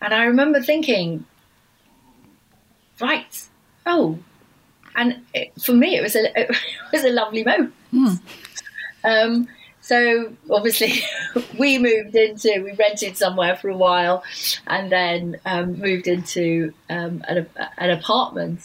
[0.00, 1.26] And I remember thinking,
[3.00, 3.46] right,
[3.86, 4.18] oh,
[4.96, 6.56] and it, for me, it was a it
[6.92, 7.74] was a lovely moment.
[7.92, 8.20] Mm.
[9.04, 9.48] Um,
[9.90, 11.02] so obviously,
[11.58, 14.22] we moved into we rented somewhere for a while,
[14.68, 18.60] and then um, moved into um, an, an, apartment.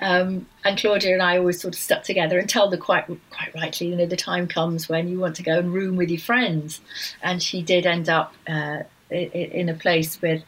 [0.00, 3.86] Um, and Claudia and I always sort of stuck together until the quite quite rightly,
[3.86, 6.80] you know, the time comes when you want to go and room with your friends.
[7.22, 10.42] And she did end up uh, in, a place with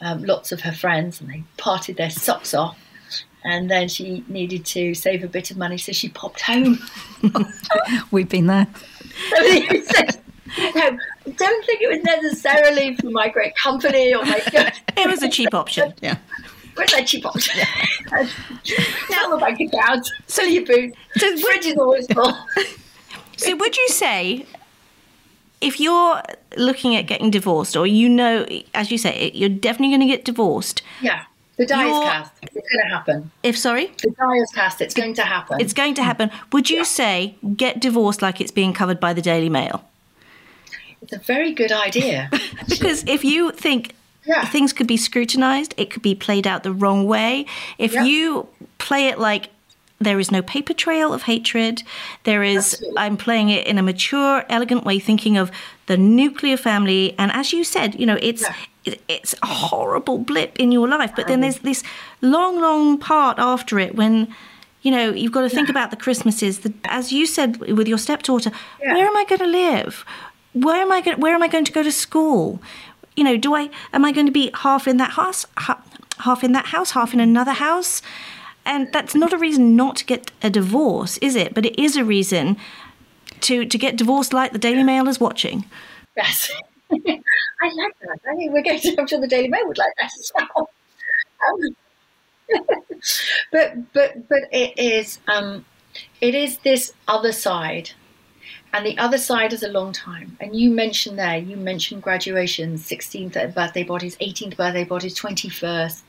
[0.00, 2.78] um, lots of her friends, and they parted their socks off.
[3.44, 6.78] And then she needed to save a bit of money, so she popped home.
[8.10, 8.66] We've been there.
[10.74, 14.72] no, don't think it was necessarily for my great company or my good.
[14.96, 15.92] It was a cheap option.
[16.00, 16.16] Yeah.
[16.74, 17.60] Where's that cheap option?
[18.10, 20.94] now the bank account, sell your food.
[21.16, 22.32] So fridge is always full.
[23.36, 24.46] So would you say
[25.64, 26.22] if you're
[26.56, 30.24] looking at getting divorced, or you know, as you say, you're definitely going to get
[30.24, 30.82] divorced.
[31.00, 31.24] Yeah.
[31.56, 32.32] The die is cast.
[32.42, 33.30] It's going to happen.
[33.42, 34.80] If sorry, the die is cast.
[34.80, 35.60] It's going to happen.
[35.60, 36.30] It's going to happen.
[36.52, 36.82] Would you yeah.
[36.82, 39.84] say get divorced like it's being covered by the Daily Mail?
[41.00, 42.30] It's a very good idea.
[42.68, 44.46] because if you think yeah.
[44.46, 47.46] things could be scrutinized, it could be played out the wrong way.
[47.78, 48.04] If yeah.
[48.04, 49.50] you play it like
[50.04, 51.82] there is no paper trail of hatred.
[52.24, 52.98] There is, Absolutely.
[52.98, 55.50] I'm playing it in a mature, elegant way, thinking of
[55.86, 57.14] the nuclear family.
[57.18, 58.42] And as you said, you know, it's.
[58.42, 58.54] Yeah.
[59.08, 61.82] it's a horrible blip in your life, but then um, there's this
[62.20, 64.28] long, long part after it when,
[64.82, 65.72] you know, you've got to think yeah.
[65.72, 66.60] about the Christmases.
[66.60, 68.50] The, as you said with your stepdaughter,
[68.82, 68.92] yeah.
[68.92, 70.04] where am I going to live?
[70.52, 71.18] Where am I going?
[71.18, 72.60] Where am I going to go to school?
[73.16, 75.46] You know, do I am I going to be half in that house,
[76.18, 78.02] half in that house, half in another house?
[78.66, 81.54] And that's not a reason not to get a divorce, is it?
[81.54, 82.56] But it is a reason
[83.42, 85.64] to, to get divorced like the Daily Mail is watching.
[86.16, 86.50] Yes.
[86.90, 88.18] I like that.
[88.30, 90.70] I think we're going to, I'm sure the Daily Mail would like that as well.
[91.48, 91.76] Um,
[93.52, 95.64] but but but it is um,
[96.20, 97.90] it is this other side
[98.74, 100.36] and the other side is a long time.
[100.40, 106.02] And you mentioned there, you mentioned graduations, 16th birthday bodies, 18th birthday bodies, 21st.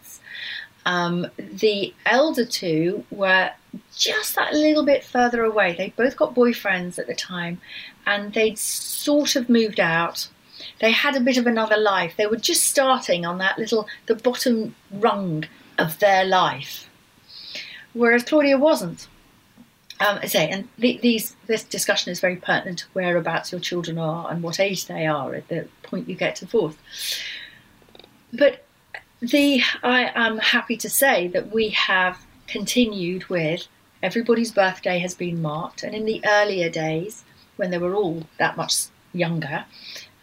[0.86, 3.52] Um, the elder two were
[3.96, 5.74] just that little bit further away.
[5.74, 7.60] They both got boyfriends at the time
[8.06, 10.30] and they'd sort of moved out.
[10.80, 12.16] They had a bit of another life.
[12.18, 15.46] They were just starting on that little, the bottom rung
[15.78, 16.90] of their life.
[17.94, 19.08] Whereas Claudia wasn't.
[20.02, 23.98] Um, I say, and the, these this discussion is very pertinent to whereabouts your children
[23.98, 26.78] are and what age they are at the point you get divorced.
[28.34, 28.65] But
[29.22, 33.68] the I am happy to say that we have continued with
[34.04, 37.24] everybody's birthday has been marked, and in the earlier days
[37.56, 39.66] when they were all that much younger,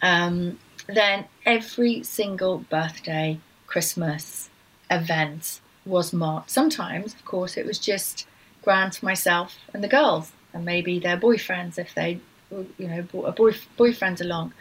[0.03, 4.51] um, then every single birthday, Christmas
[4.91, 6.51] event was marked.
[6.51, 8.27] Sometimes, of course, it was just
[8.63, 13.33] Grant, myself, and the girls, and maybe their boyfriends if they, you know, brought a
[13.33, 14.53] boy, boyfriend along.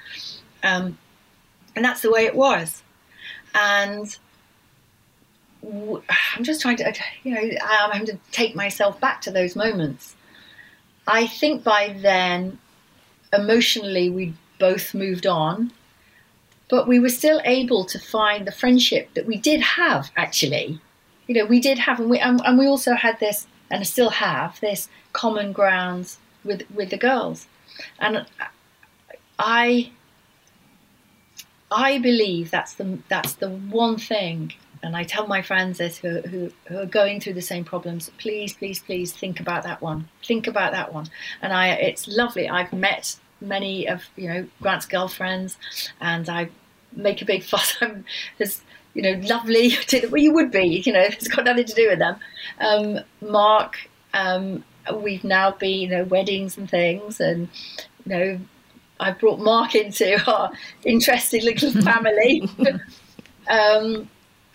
[0.63, 0.97] Um,
[1.75, 2.81] and that's the way it was.
[3.53, 4.17] And
[5.63, 10.15] I'm just trying to, you know, I'm having to take myself back to those moments.
[11.07, 12.59] I think by then,
[13.33, 15.71] emotionally, we both moved on,
[16.69, 20.79] but we were still able to find the friendship that we did have, actually.
[21.27, 24.09] You know, we did have, and we, and, and we also had this, and still
[24.09, 27.47] have, this common grounds with, with the girls.
[27.99, 28.25] And
[29.39, 29.91] I,
[31.71, 34.53] I believe that's the, that's the one thing
[34.83, 38.09] and I tell my friends this who, who, who, are going through the same problems,
[38.17, 40.09] please, please, please think about that one.
[40.25, 41.07] Think about that one.
[41.41, 42.49] And I, it's lovely.
[42.49, 45.57] I've met many of you know Grant's girlfriends,
[45.99, 46.49] and I
[46.93, 47.77] make a big fuss.
[47.81, 48.05] I'm
[48.39, 48.61] as
[48.93, 49.73] you know lovely
[50.09, 50.81] well you would be.
[50.85, 52.17] You know it's got nothing to do with them.
[52.59, 53.77] Um, Mark,
[54.13, 54.63] um,
[54.95, 57.49] we've now been you know weddings and things, and
[58.05, 58.39] you know
[59.01, 60.51] I brought Mark into our
[60.85, 62.47] interesting little family,
[63.49, 64.09] um,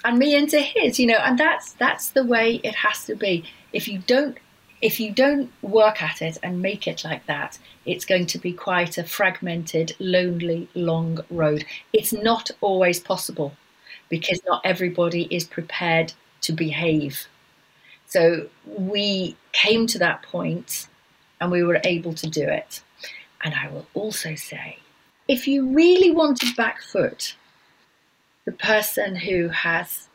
[0.04, 0.98] and me into his.
[0.98, 3.44] You know, and that's that's the way it has to be.
[3.72, 4.38] If you don't
[4.82, 8.52] if you don't work at it and make it like that, it's going to be
[8.52, 11.64] quite a fragmented, lonely, long road.
[11.92, 13.54] It's not always possible
[14.08, 17.26] because not everybody is prepared to behave.
[18.06, 20.88] So we came to that point
[21.40, 22.82] and we were able to do it.
[23.44, 24.78] And I will also say
[25.28, 27.34] if you really want to back foot
[28.44, 30.08] the person who has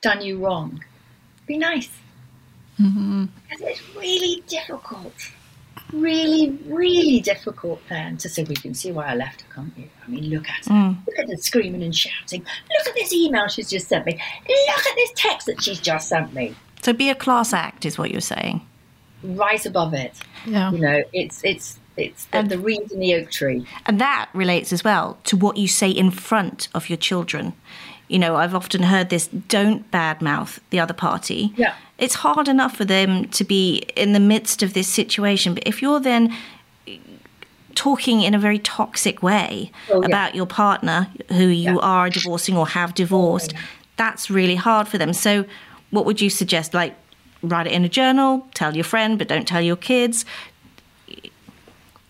[0.00, 0.82] done you wrong,
[1.46, 1.90] be nice.
[2.80, 3.26] Mm-hmm.
[3.48, 5.12] Because it's really difficult
[5.92, 9.88] really, really difficult then to say, we can see why I left her, can't you?
[10.04, 10.72] I mean, look at her.
[10.72, 11.06] Mm.
[11.06, 12.40] Look at her screaming and shouting.
[12.40, 14.12] Look at this email she's just sent me.
[14.12, 16.54] Look at this text that she's just sent me.
[16.82, 18.66] So be a class act is what you're saying.
[19.22, 20.14] Right above it.
[20.46, 20.72] Yeah.
[20.72, 23.66] You know, it's it's it's the, and, the reed in the oak tree.
[23.86, 27.52] And that relates as well to what you say in front of your children.
[28.08, 31.52] You know, I've often heard this don't badmouth the other party.
[31.56, 35.54] Yeah it's hard enough for them to be in the midst of this situation.
[35.54, 36.34] But if you're then
[37.74, 40.06] talking in a very toxic way oh, yeah.
[40.06, 41.82] about your partner who you yeah.
[41.82, 43.60] are divorcing or have divorced, oh,
[43.96, 45.12] that's really hard for them.
[45.12, 45.44] So,
[45.90, 46.72] what would you suggest?
[46.72, 46.96] Like,
[47.42, 50.24] write it in a journal, tell your friend, but don't tell your kids.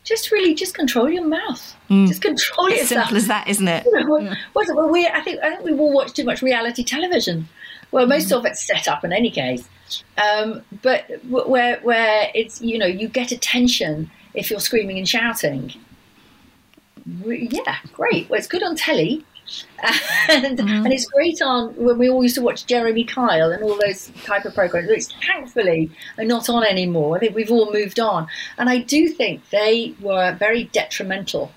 [0.04, 1.76] Just really, just control your mouth.
[1.90, 2.08] Mm.
[2.08, 3.06] Just control as yourself.
[3.06, 3.84] Simple as that, isn't it?
[3.84, 4.36] You know, mm.
[4.54, 7.48] well, we, I think I think we all watch too much reality television.
[7.90, 8.38] Well, most mm.
[8.38, 9.68] of it's set up in any case.
[10.16, 15.74] Um, but where where it's you know you get attention if you're screaming and shouting.
[17.06, 18.28] Yeah, great.
[18.30, 19.24] Well, it's good on telly,
[20.28, 20.84] and mm-hmm.
[20.84, 24.10] and it's great on when we all used to watch Jeremy Kyle and all those
[24.24, 27.16] type of programs, which thankfully are not on anymore.
[27.16, 28.28] I think we've all moved on,
[28.58, 31.52] and I do think they were very detrimental.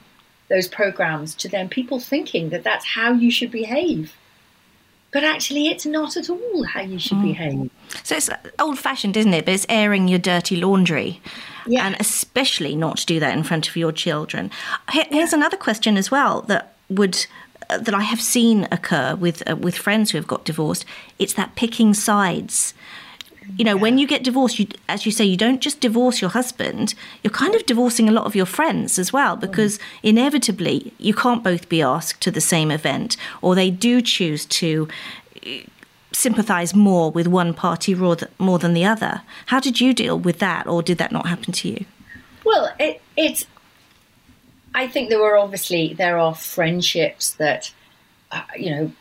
[0.50, 4.16] Those programs to them, people thinking that that's how you should behave.
[5.12, 7.24] But actually, it's not at all how you should mm.
[7.24, 7.72] behave.
[8.04, 8.30] So it's
[8.60, 9.46] old fashioned, isn't it?
[9.46, 11.22] But it's airing your dirty laundry.
[11.68, 11.86] Yeah.
[11.86, 14.52] And especially not to do that in front of your children.
[14.90, 17.26] Here's another question as well that would
[17.78, 20.86] that I have seen occur with uh, with friends who have got divorced.
[21.20, 22.74] It's that picking sides
[23.58, 23.82] you know, yeah.
[23.82, 27.32] when you get divorced, you, as you say, you don't just divorce your husband, you're
[27.32, 29.82] kind of divorcing a lot of your friends as well, because mm.
[30.04, 34.88] inevitably you can't both be asked to the same event, or they do choose to
[35.46, 35.50] uh,
[36.12, 39.22] sympathize more with one party more than the other.
[39.48, 41.86] How did you deal with that, or did that not happen to you?
[42.46, 43.46] Well, it, it's.
[44.76, 47.72] I think there were obviously there are friendships that,
[48.32, 48.92] uh, you know,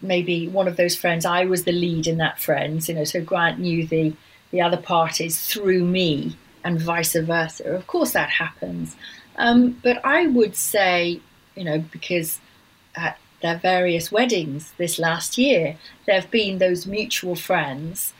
[0.00, 3.22] maybe one of those friends, I was the lead in that friends, you know, so
[3.22, 4.14] Grant knew the,
[4.50, 7.74] the other parties through me and vice versa.
[7.74, 8.96] Of course that happens.
[9.36, 11.20] Um, but I would say,
[11.54, 12.40] you know, because
[12.94, 15.76] at their various weddings this last year,
[16.06, 18.12] there have been those mutual friends.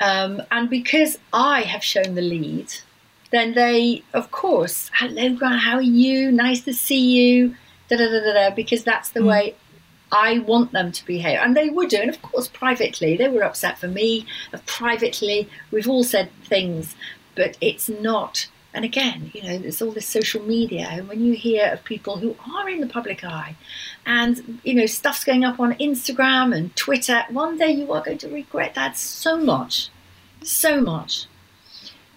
[0.00, 2.72] Um, and because I have shown the lead,
[3.32, 6.30] then they, of course, hello, Grant, how are you?
[6.30, 7.56] Nice to see you.
[7.88, 9.28] Da, da, da, da, da, because that's the mm.
[9.28, 9.54] way
[10.12, 11.38] I want them to behave.
[11.40, 11.96] And they would do.
[11.96, 14.26] And of course, privately, they were upset for me.
[14.66, 16.94] Privately, we've all said things,
[17.34, 18.48] but it's not.
[18.74, 20.86] And again, you know, there's all this social media.
[20.90, 23.56] And when you hear of people who are in the public eye
[24.04, 28.18] and, you know, stuff's going up on Instagram and Twitter, one day you are going
[28.18, 29.88] to regret that so much.
[30.42, 31.26] So much.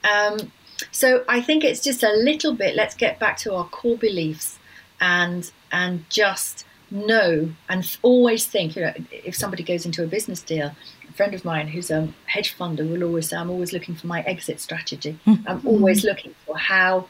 [0.04, 0.52] Um,
[0.96, 4.58] so I think it's just a little bit, let's get back to our core beliefs
[5.02, 10.42] and and just know and always think, you know, if somebody goes into a business
[10.42, 10.72] deal,
[11.10, 14.08] a friend of mine who's a hedge funder will always say, I'm always looking for
[14.08, 15.20] my exit strategy.
[15.46, 17.10] I'm always looking for how,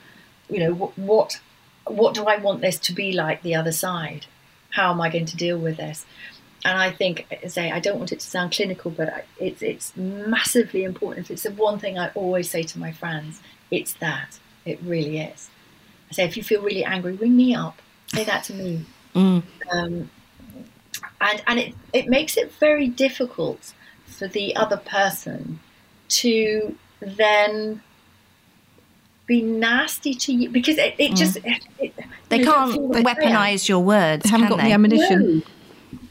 [0.49, 1.39] you know, what, what,
[1.85, 4.25] what do I want this to be like the other side?
[4.71, 6.07] How am I going to deal with this?
[6.63, 10.83] And I think, say, I don't want it to sound clinical, but it's it's massively
[10.83, 11.29] important.
[11.29, 13.39] It's the one thing I always say to my friends,
[13.71, 14.39] it's that.
[14.65, 15.49] It really is.
[16.09, 17.81] I say, if you feel really angry, ring me up.
[18.07, 18.85] Say that to me.
[19.13, 19.43] Mm.
[19.71, 20.09] Um,
[21.21, 23.73] and and it, it makes it very difficult
[24.05, 25.59] for the other person
[26.07, 27.81] to then
[29.25, 31.17] be nasty to you because it, it mm.
[31.17, 31.93] just it, it,
[32.29, 34.65] they can't weaponize your words they haven't got they?
[34.65, 35.43] the ammunition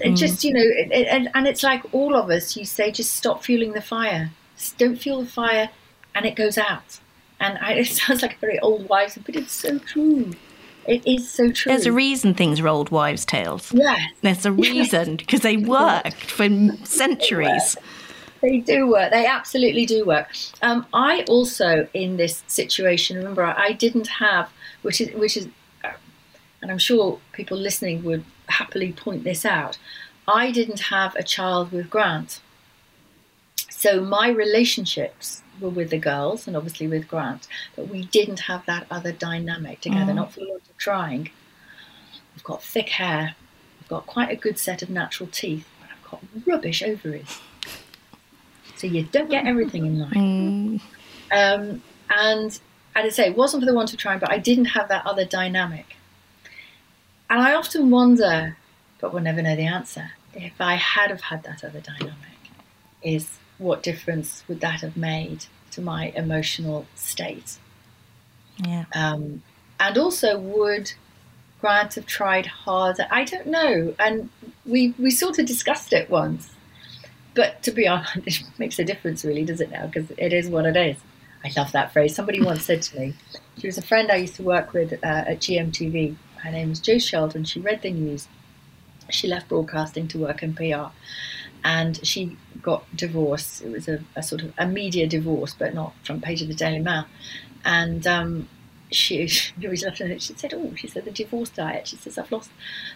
[0.01, 0.07] no.
[0.07, 0.17] Mm.
[0.17, 3.73] just you know and, and it's like all of us you say just stop fueling
[3.73, 5.71] the fire just don't fuel the fire
[6.15, 6.99] and it goes out
[7.45, 10.33] and I, it sounds like a very old wives but it's so true
[10.87, 11.71] it is so true.
[11.71, 13.73] There's a reason things are old wives' tales.
[13.73, 13.97] Yeah.
[14.21, 16.47] There's a reason because they worked for
[16.85, 17.79] centuries.
[18.43, 19.11] They do work.
[19.11, 20.29] They absolutely do work.
[20.61, 24.51] Um, I also, in this situation, remember, I didn't have,
[24.83, 25.49] which is which is
[26.65, 29.77] and I'm sure people listening would happily point this out,
[30.27, 32.41] I didn't have a child with Grant.
[33.69, 37.47] So my relationships were with the girls and obviously with Grant,
[37.77, 40.17] but we didn't have that other dynamic together, Mm.
[40.17, 41.31] not for want of trying.
[42.35, 43.35] I've got thick hair,
[43.81, 47.41] I've got quite a good set of natural teeth, but I've got rubbish ovaries.
[48.77, 50.13] So you don't get everything in life.
[50.13, 50.81] Mm.
[51.33, 52.51] Um, and
[52.97, 55.07] as I say, it wasn't for the want of trying, but I didn't have that
[55.07, 55.97] other dynamic.
[57.31, 58.57] And I often wonder,
[59.01, 62.15] but we'll never know the answer, if I had have had that other dynamic,
[63.03, 67.59] is what difference would that have made to my emotional state?
[68.59, 68.85] Yeah.
[68.95, 69.43] Um,
[69.81, 70.93] and also, would
[71.61, 73.07] Grant have tried harder?
[73.11, 73.95] I don't know.
[73.99, 74.31] And
[74.65, 76.51] we we sort of discussed it once.
[77.35, 79.87] But to be honest, it makes a difference, really, does it now?
[79.87, 80.97] Because it is what it is.
[81.45, 82.15] I love that phrase.
[82.15, 83.15] Somebody once said to me,
[83.59, 86.17] she was a friend I used to work with uh, at GMTV.
[86.37, 87.45] Her name was Jo Sheldon.
[87.45, 88.29] She read the news.
[89.11, 90.87] She left broadcasting to work in PR.
[91.63, 93.63] And she got divorced.
[93.63, 96.55] It was a, a sort of a media divorce, but not front page of the
[96.55, 97.05] Daily Mail.
[97.65, 98.49] And um,
[98.91, 102.19] she, she was left and she said, "Oh, she said the divorce diet." She says,
[102.19, 102.51] "I've lost,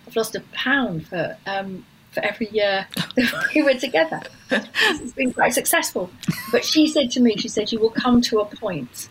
[0.06, 4.20] I've lost a pound for um, for every year that we were together.
[4.50, 6.10] It's been quite successful."
[6.50, 9.08] But she said to me, she said, "You will come to a point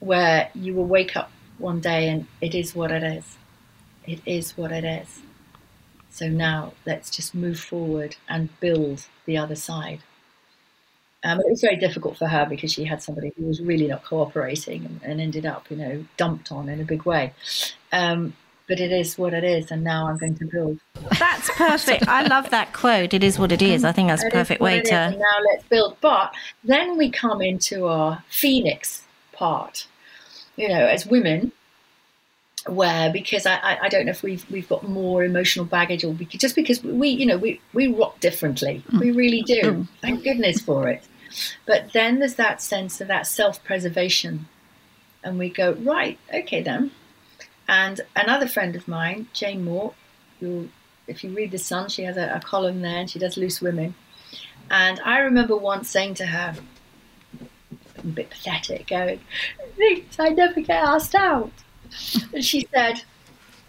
[0.00, 3.36] where you will wake up one day and it is what it is.
[4.04, 5.22] It is what it is.
[6.12, 10.00] So now let's just move forward and build the other side."
[11.24, 14.04] Um, it was very difficult for her because she had somebody who was really not
[14.04, 17.32] cooperating and, and ended up, you know, dumped on in a big way.
[17.92, 18.34] Um,
[18.68, 20.78] but it is what it is, and now I'm going to build.
[21.18, 22.08] That's perfect.
[22.08, 23.12] I love that quote.
[23.12, 23.84] It is what it is.
[23.84, 25.10] I think that's a perfect way to.
[25.10, 25.96] now let's build.
[26.00, 26.34] But
[26.64, 29.02] then we come into our phoenix
[29.32, 29.86] part,
[30.56, 31.52] you know, as women,
[32.66, 36.40] where because I, I, don't know if we've we've got more emotional baggage or because,
[36.40, 39.00] just because we you know we we rock differently, mm.
[39.00, 39.62] we really do.
[39.62, 39.88] Mm.
[40.00, 41.02] Thank goodness for it.
[41.66, 44.48] But then there's that sense of that self-preservation,
[45.24, 46.92] and we go right, okay then.
[47.68, 49.94] And another friend of mine, Jane Moore,
[50.40, 50.68] who,
[51.06, 53.60] if you read The Sun, she has a, a column there and she does Loose
[53.60, 53.94] Women.
[54.70, 56.54] And I remember once saying to her,
[57.98, 59.20] a bit pathetic, going,
[60.18, 61.52] I never get asked out.
[62.32, 63.02] And she said,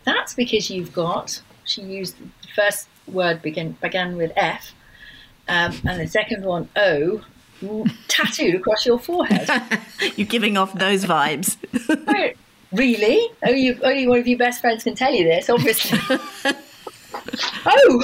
[0.05, 4.73] That's because you've got, she used the first word begin, began with F,
[5.47, 7.21] um, and the second one O,
[8.07, 9.49] tattooed across your forehead.
[10.15, 11.57] You're giving off those vibes.
[12.73, 13.29] Really?
[13.45, 15.99] Only, you, only one of your best friends can tell you this, obviously.
[17.67, 18.03] oh,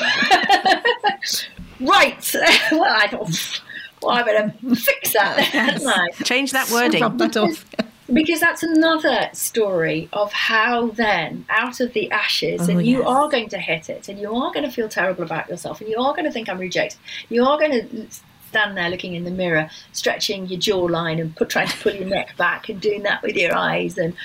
[1.80, 2.36] right.
[2.72, 3.62] well, I thought,
[4.04, 6.24] well, I better fix that, I?
[6.24, 7.02] Change that wording.
[7.02, 7.66] Rub that off.
[8.14, 13.08] Because that's another story of how then, out of the ashes, Oh, and you yes.
[13.08, 15.90] are going to hit it, and you are going to feel terrible about yourself, and
[15.90, 17.00] you are going to think I'm rejected.
[17.30, 18.08] You are going to
[18.50, 22.08] stand there looking in the mirror, stretching your jawline and put, trying to pull your
[22.08, 24.16] neck back, and doing that with your eyes and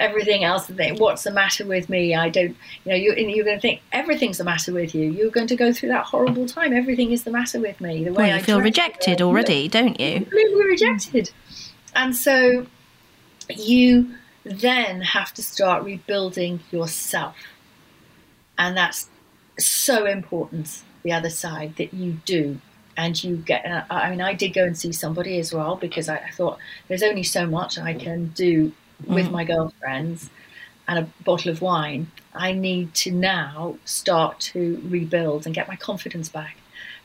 [0.00, 0.68] everything else.
[0.68, 2.12] And think, what's the matter with me?
[2.14, 5.10] I don't, you know, you, and you're going to think everything's the matter with you.
[5.12, 6.72] You're going to go through that horrible time.
[6.72, 8.02] Everything is the matter with me.
[8.02, 10.14] The way Well, I you feel rejected the way I look already, don't you?
[10.22, 11.30] completely rejected.
[11.94, 12.66] And so
[13.56, 17.36] you then have to start rebuilding yourself.
[18.56, 19.08] And that's
[19.58, 22.60] so important, the other side, that you do.
[22.96, 26.08] And you get, uh, I mean, I did go and see somebody as well because
[26.08, 28.72] I, I thought there's only so much I can do
[29.06, 30.30] with my girlfriends
[30.88, 32.10] and a bottle of wine.
[32.34, 36.56] I need to now start to rebuild and get my confidence back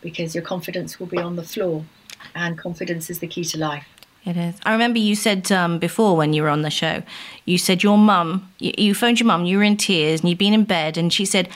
[0.01, 1.85] because your confidence will be on the floor.
[2.33, 3.92] And confidence is the key to life.
[4.25, 4.55] It is.
[4.63, 7.03] I remember you said um, before when you were on the show,
[7.45, 10.37] you said your mum, you, you phoned your mum, you were in tears and you'd
[10.37, 11.49] been in bed, and she said,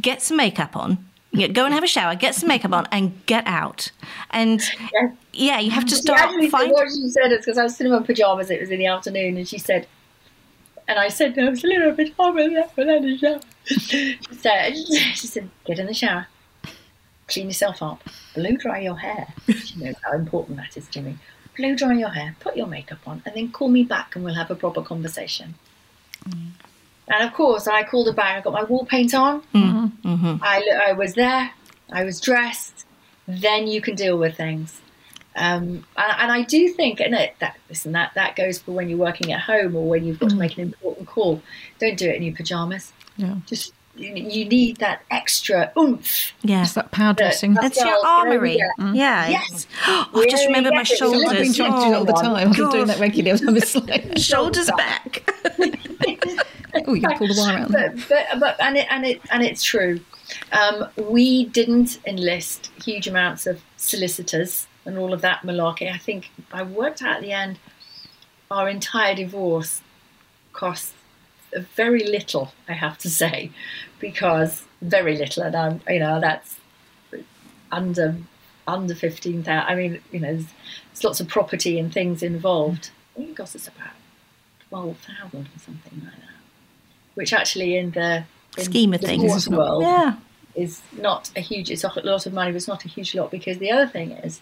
[0.00, 1.04] get some makeup on.
[1.32, 3.90] Yeah, go and have a shower, get some makeup on, and get out.
[4.30, 4.62] And
[4.92, 5.10] Yeah.
[5.32, 6.72] yeah, you have to start actually finding.
[6.72, 8.50] what she said is because I was sitting in my pajamas.
[8.50, 9.88] It was in the afternoon, and she said,
[10.86, 14.76] and I said, "No, I was in my pajamas left without a shower." She said,
[15.16, 16.28] "She said, get in the shower,
[17.26, 18.04] clean yourself up,
[18.36, 19.26] blow dry your hair.
[19.48, 21.16] She knows how important that is to me.
[21.56, 24.34] Blow dry your hair, put your makeup on, and then call me back, and we'll
[24.34, 25.54] have a proper conversation."
[27.06, 28.38] And of course, I called her back.
[28.38, 29.42] I got my wall paint on.
[29.54, 30.36] Mm-hmm.
[30.42, 31.50] I, lo- I was there.
[31.92, 32.86] I was dressed.
[33.28, 34.80] Then you can deal with things.
[35.36, 38.88] Um, and, and I do think, and it, that listen, that that goes for when
[38.88, 41.42] you're working at home or when you've got to make an important call.
[41.78, 42.92] Don't do it in your pajamas.
[43.16, 43.36] Yeah.
[43.46, 46.32] Just you, you need that extra oomph.
[46.42, 47.54] Yes, that power dressing.
[47.54, 48.56] That's- It's your armory.
[48.58, 48.92] yeah.
[48.92, 49.28] Yeah.
[49.28, 49.66] Yes.
[49.86, 51.24] Oh, I just Yeah, remember my shoulders.
[51.28, 52.34] I've been trying to do that all the Oh, time.
[52.48, 53.40] I've been doing that regularly.
[53.46, 55.30] I was like, Shoulders back.
[56.86, 57.72] oh, you can pull the wire out.
[57.72, 60.00] but, but, but and it and it and it's true.
[60.52, 65.92] Um, we didn't enlist huge amounts of solicitors and all of that malarkey.
[65.92, 67.58] I think I worked out at the end.
[68.50, 69.80] Our entire divorce
[70.52, 70.93] cost
[71.60, 73.50] very little, I have to say,
[74.00, 76.56] because very little, and I'm, you know that's
[77.72, 78.16] under
[78.66, 79.70] under fifteen thousand.
[79.72, 80.46] I mean, you know, there's,
[80.92, 82.90] there's lots of property and things involved.
[83.14, 83.94] I think it cost us about
[84.68, 86.40] twelve thousand or something like that,
[87.14, 88.24] which actually in the
[88.56, 90.16] in Scheme of the things, world Yeah.
[90.54, 91.70] is not a huge.
[91.70, 94.12] It's a lot of money, but it's not a huge lot because the other thing
[94.12, 94.40] is,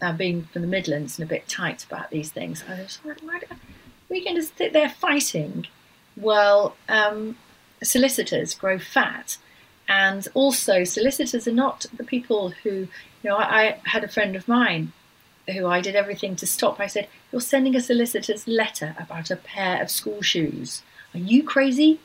[0.00, 3.48] uh, being from the Midlands and a bit tight about these things, I was like,
[4.08, 5.66] we're going to sit there fighting
[6.20, 7.36] while um,
[7.82, 9.38] solicitors grow fat,
[9.88, 12.88] and also solicitors are not the people who, you
[13.24, 14.92] know, I, I had a friend of mine
[15.52, 16.78] who I did everything to stop.
[16.80, 20.82] I said, "You're sending a solicitor's letter about a pair of school shoes.
[21.14, 22.00] Are you crazy?"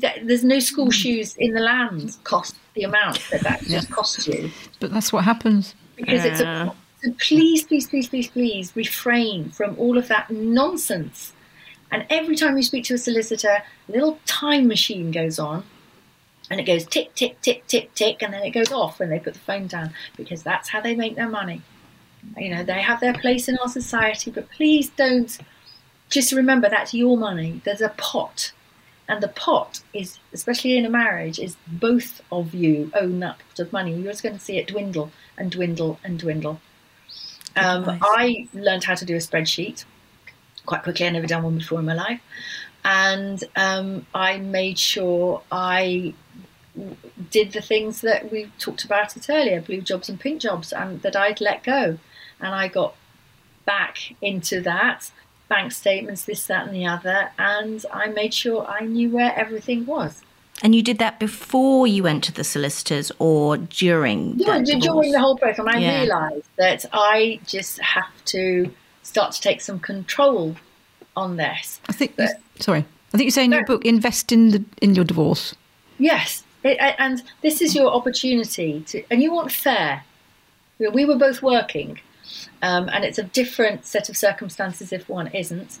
[0.00, 4.52] There's no school shoes in the land cost the amount that that just costs you
[4.78, 5.74] But that's what happens.
[5.96, 6.72] because it's a
[7.02, 11.32] so please, please, please, please, please refrain from all of that nonsense.
[11.90, 15.64] And every time you speak to a solicitor, a little time machine goes on
[16.50, 19.18] and it goes tick, tick, tick, tick, tick, and then it goes off when they
[19.18, 21.62] put the phone down because that's how they make their money.
[22.36, 25.38] You know, they have their place in our society, but please don't
[26.10, 27.60] just remember that's your money.
[27.64, 28.52] There's a pot.
[29.10, 33.58] And the pot is, especially in a marriage, is both of you own that pot
[33.60, 33.94] of money.
[33.94, 36.60] You're just going to see it dwindle and dwindle and dwindle.
[37.56, 39.84] Um, I learned how to do a spreadsheet
[40.68, 41.06] quite quickly.
[41.06, 42.20] I'd never done one before in my life,
[42.84, 46.14] and um, I made sure I
[46.76, 46.96] w-
[47.30, 51.02] did the things that we talked about it earlier: blue jobs and pink jobs, and
[51.02, 51.98] that I'd let go,
[52.40, 52.94] and I got
[53.64, 55.10] back into that
[55.48, 59.86] bank statements, this, that, and the other, and I made sure I knew where everything
[59.86, 60.22] was.
[60.62, 64.38] And you did that before you went to the solicitors or during?
[64.38, 64.80] Yeah, during
[65.12, 66.00] the whole and I Yeah.
[66.00, 68.70] realised that I just have to
[69.08, 70.56] start to take some control
[71.16, 71.80] on this.
[71.88, 72.14] I think.
[72.18, 72.28] you-
[72.60, 75.54] sorry, I think you say in your book, invest in the in your divorce.
[75.98, 80.04] Yes, it, and this is your opportunity to, and you want fair.
[80.78, 81.98] We were both working,
[82.62, 85.78] um, and it's a different set of circumstances if one isn't.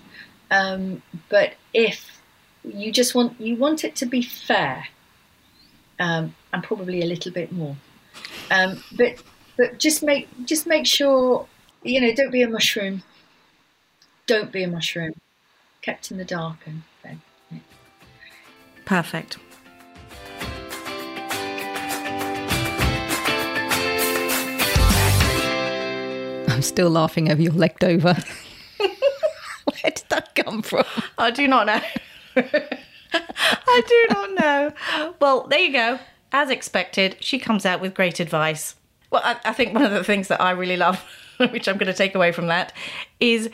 [0.50, 2.20] Um, but if
[2.64, 4.88] you just want, you want it to be fair,
[6.00, 7.76] um, and probably a little bit more.
[8.50, 9.22] Um, but
[9.56, 11.46] but just make just make sure
[11.84, 12.12] you know.
[12.12, 13.02] Don't be a mushroom.
[14.28, 15.14] Don't be a mushroom.
[15.80, 16.82] Kept in the dark and.
[17.02, 17.60] then, yeah.
[18.84, 19.38] Perfect.
[26.46, 28.12] I'm still laughing over your legged over.
[28.76, 30.84] Where did that come from?
[31.16, 31.80] I do not know.
[32.36, 35.14] I do not know.
[35.20, 36.00] Well, there you go.
[36.32, 38.74] As expected, she comes out with great advice.
[39.10, 41.02] Well, I, I think one of the things that I really love,
[41.38, 42.74] which I'm going to take away from that,
[43.20, 43.48] is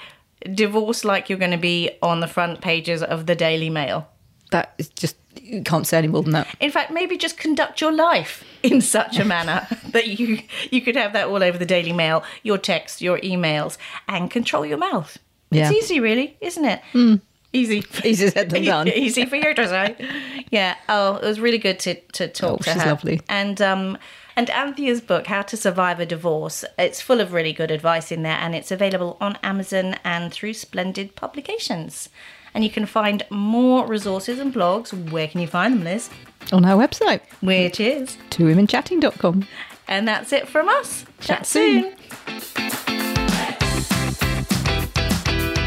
[0.53, 4.09] divorce like you're going to be on the front pages of the Daily Mail.
[4.51, 6.47] That is just you can't say any more than that.
[6.61, 10.41] In fact, maybe just conduct your life in such a manner that you
[10.71, 13.77] you could have that all over the Daily Mail, your texts, your emails,
[14.07, 15.19] and control your mouth.
[15.51, 15.71] Yeah.
[15.71, 17.21] It's easy, really, isn't it?
[17.53, 17.85] Easy.
[18.05, 18.89] Easier said than done.
[18.89, 19.97] Easy for you to say.
[20.51, 20.77] Yeah.
[20.89, 22.91] Oh, it was really good to to talk Oh, to she's her.
[22.91, 23.21] lovely.
[23.29, 23.99] And um
[24.37, 28.23] and Anthea's book, How to Survive a Divorce, it's full of really good advice in
[28.23, 32.09] there, and it's available on Amazon and through Splendid Publications.
[32.53, 34.93] And you can find more resources and blogs.
[35.11, 36.09] Where can you find them, Liz?
[36.53, 38.17] On our website, Which is.
[38.31, 39.47] twowomenchatting.com.
[39.89, 41.05] And that's it from us.
[41.21, 41.83] Chat, Chat soon.
[41.83, 41.95] soon.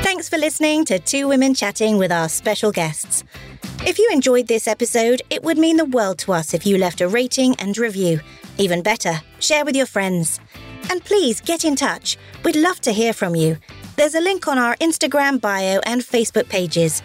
[0.03, 3.23] Thanks for listening to Two Women Chatting with our special guests.
[3.85, 7.01] If you enjoyed this episode, it would mean the world to us if you left
[7.01, 8.19] a rating and review.
[8.57, 10.39] Even better, share with your friends.
[10.89, 12.17] And please get in touch.
[12.43, 13.57] We'd love to hear from you.
[13.95, 17.01] There's a link on our Instagram bio and Facebook pages.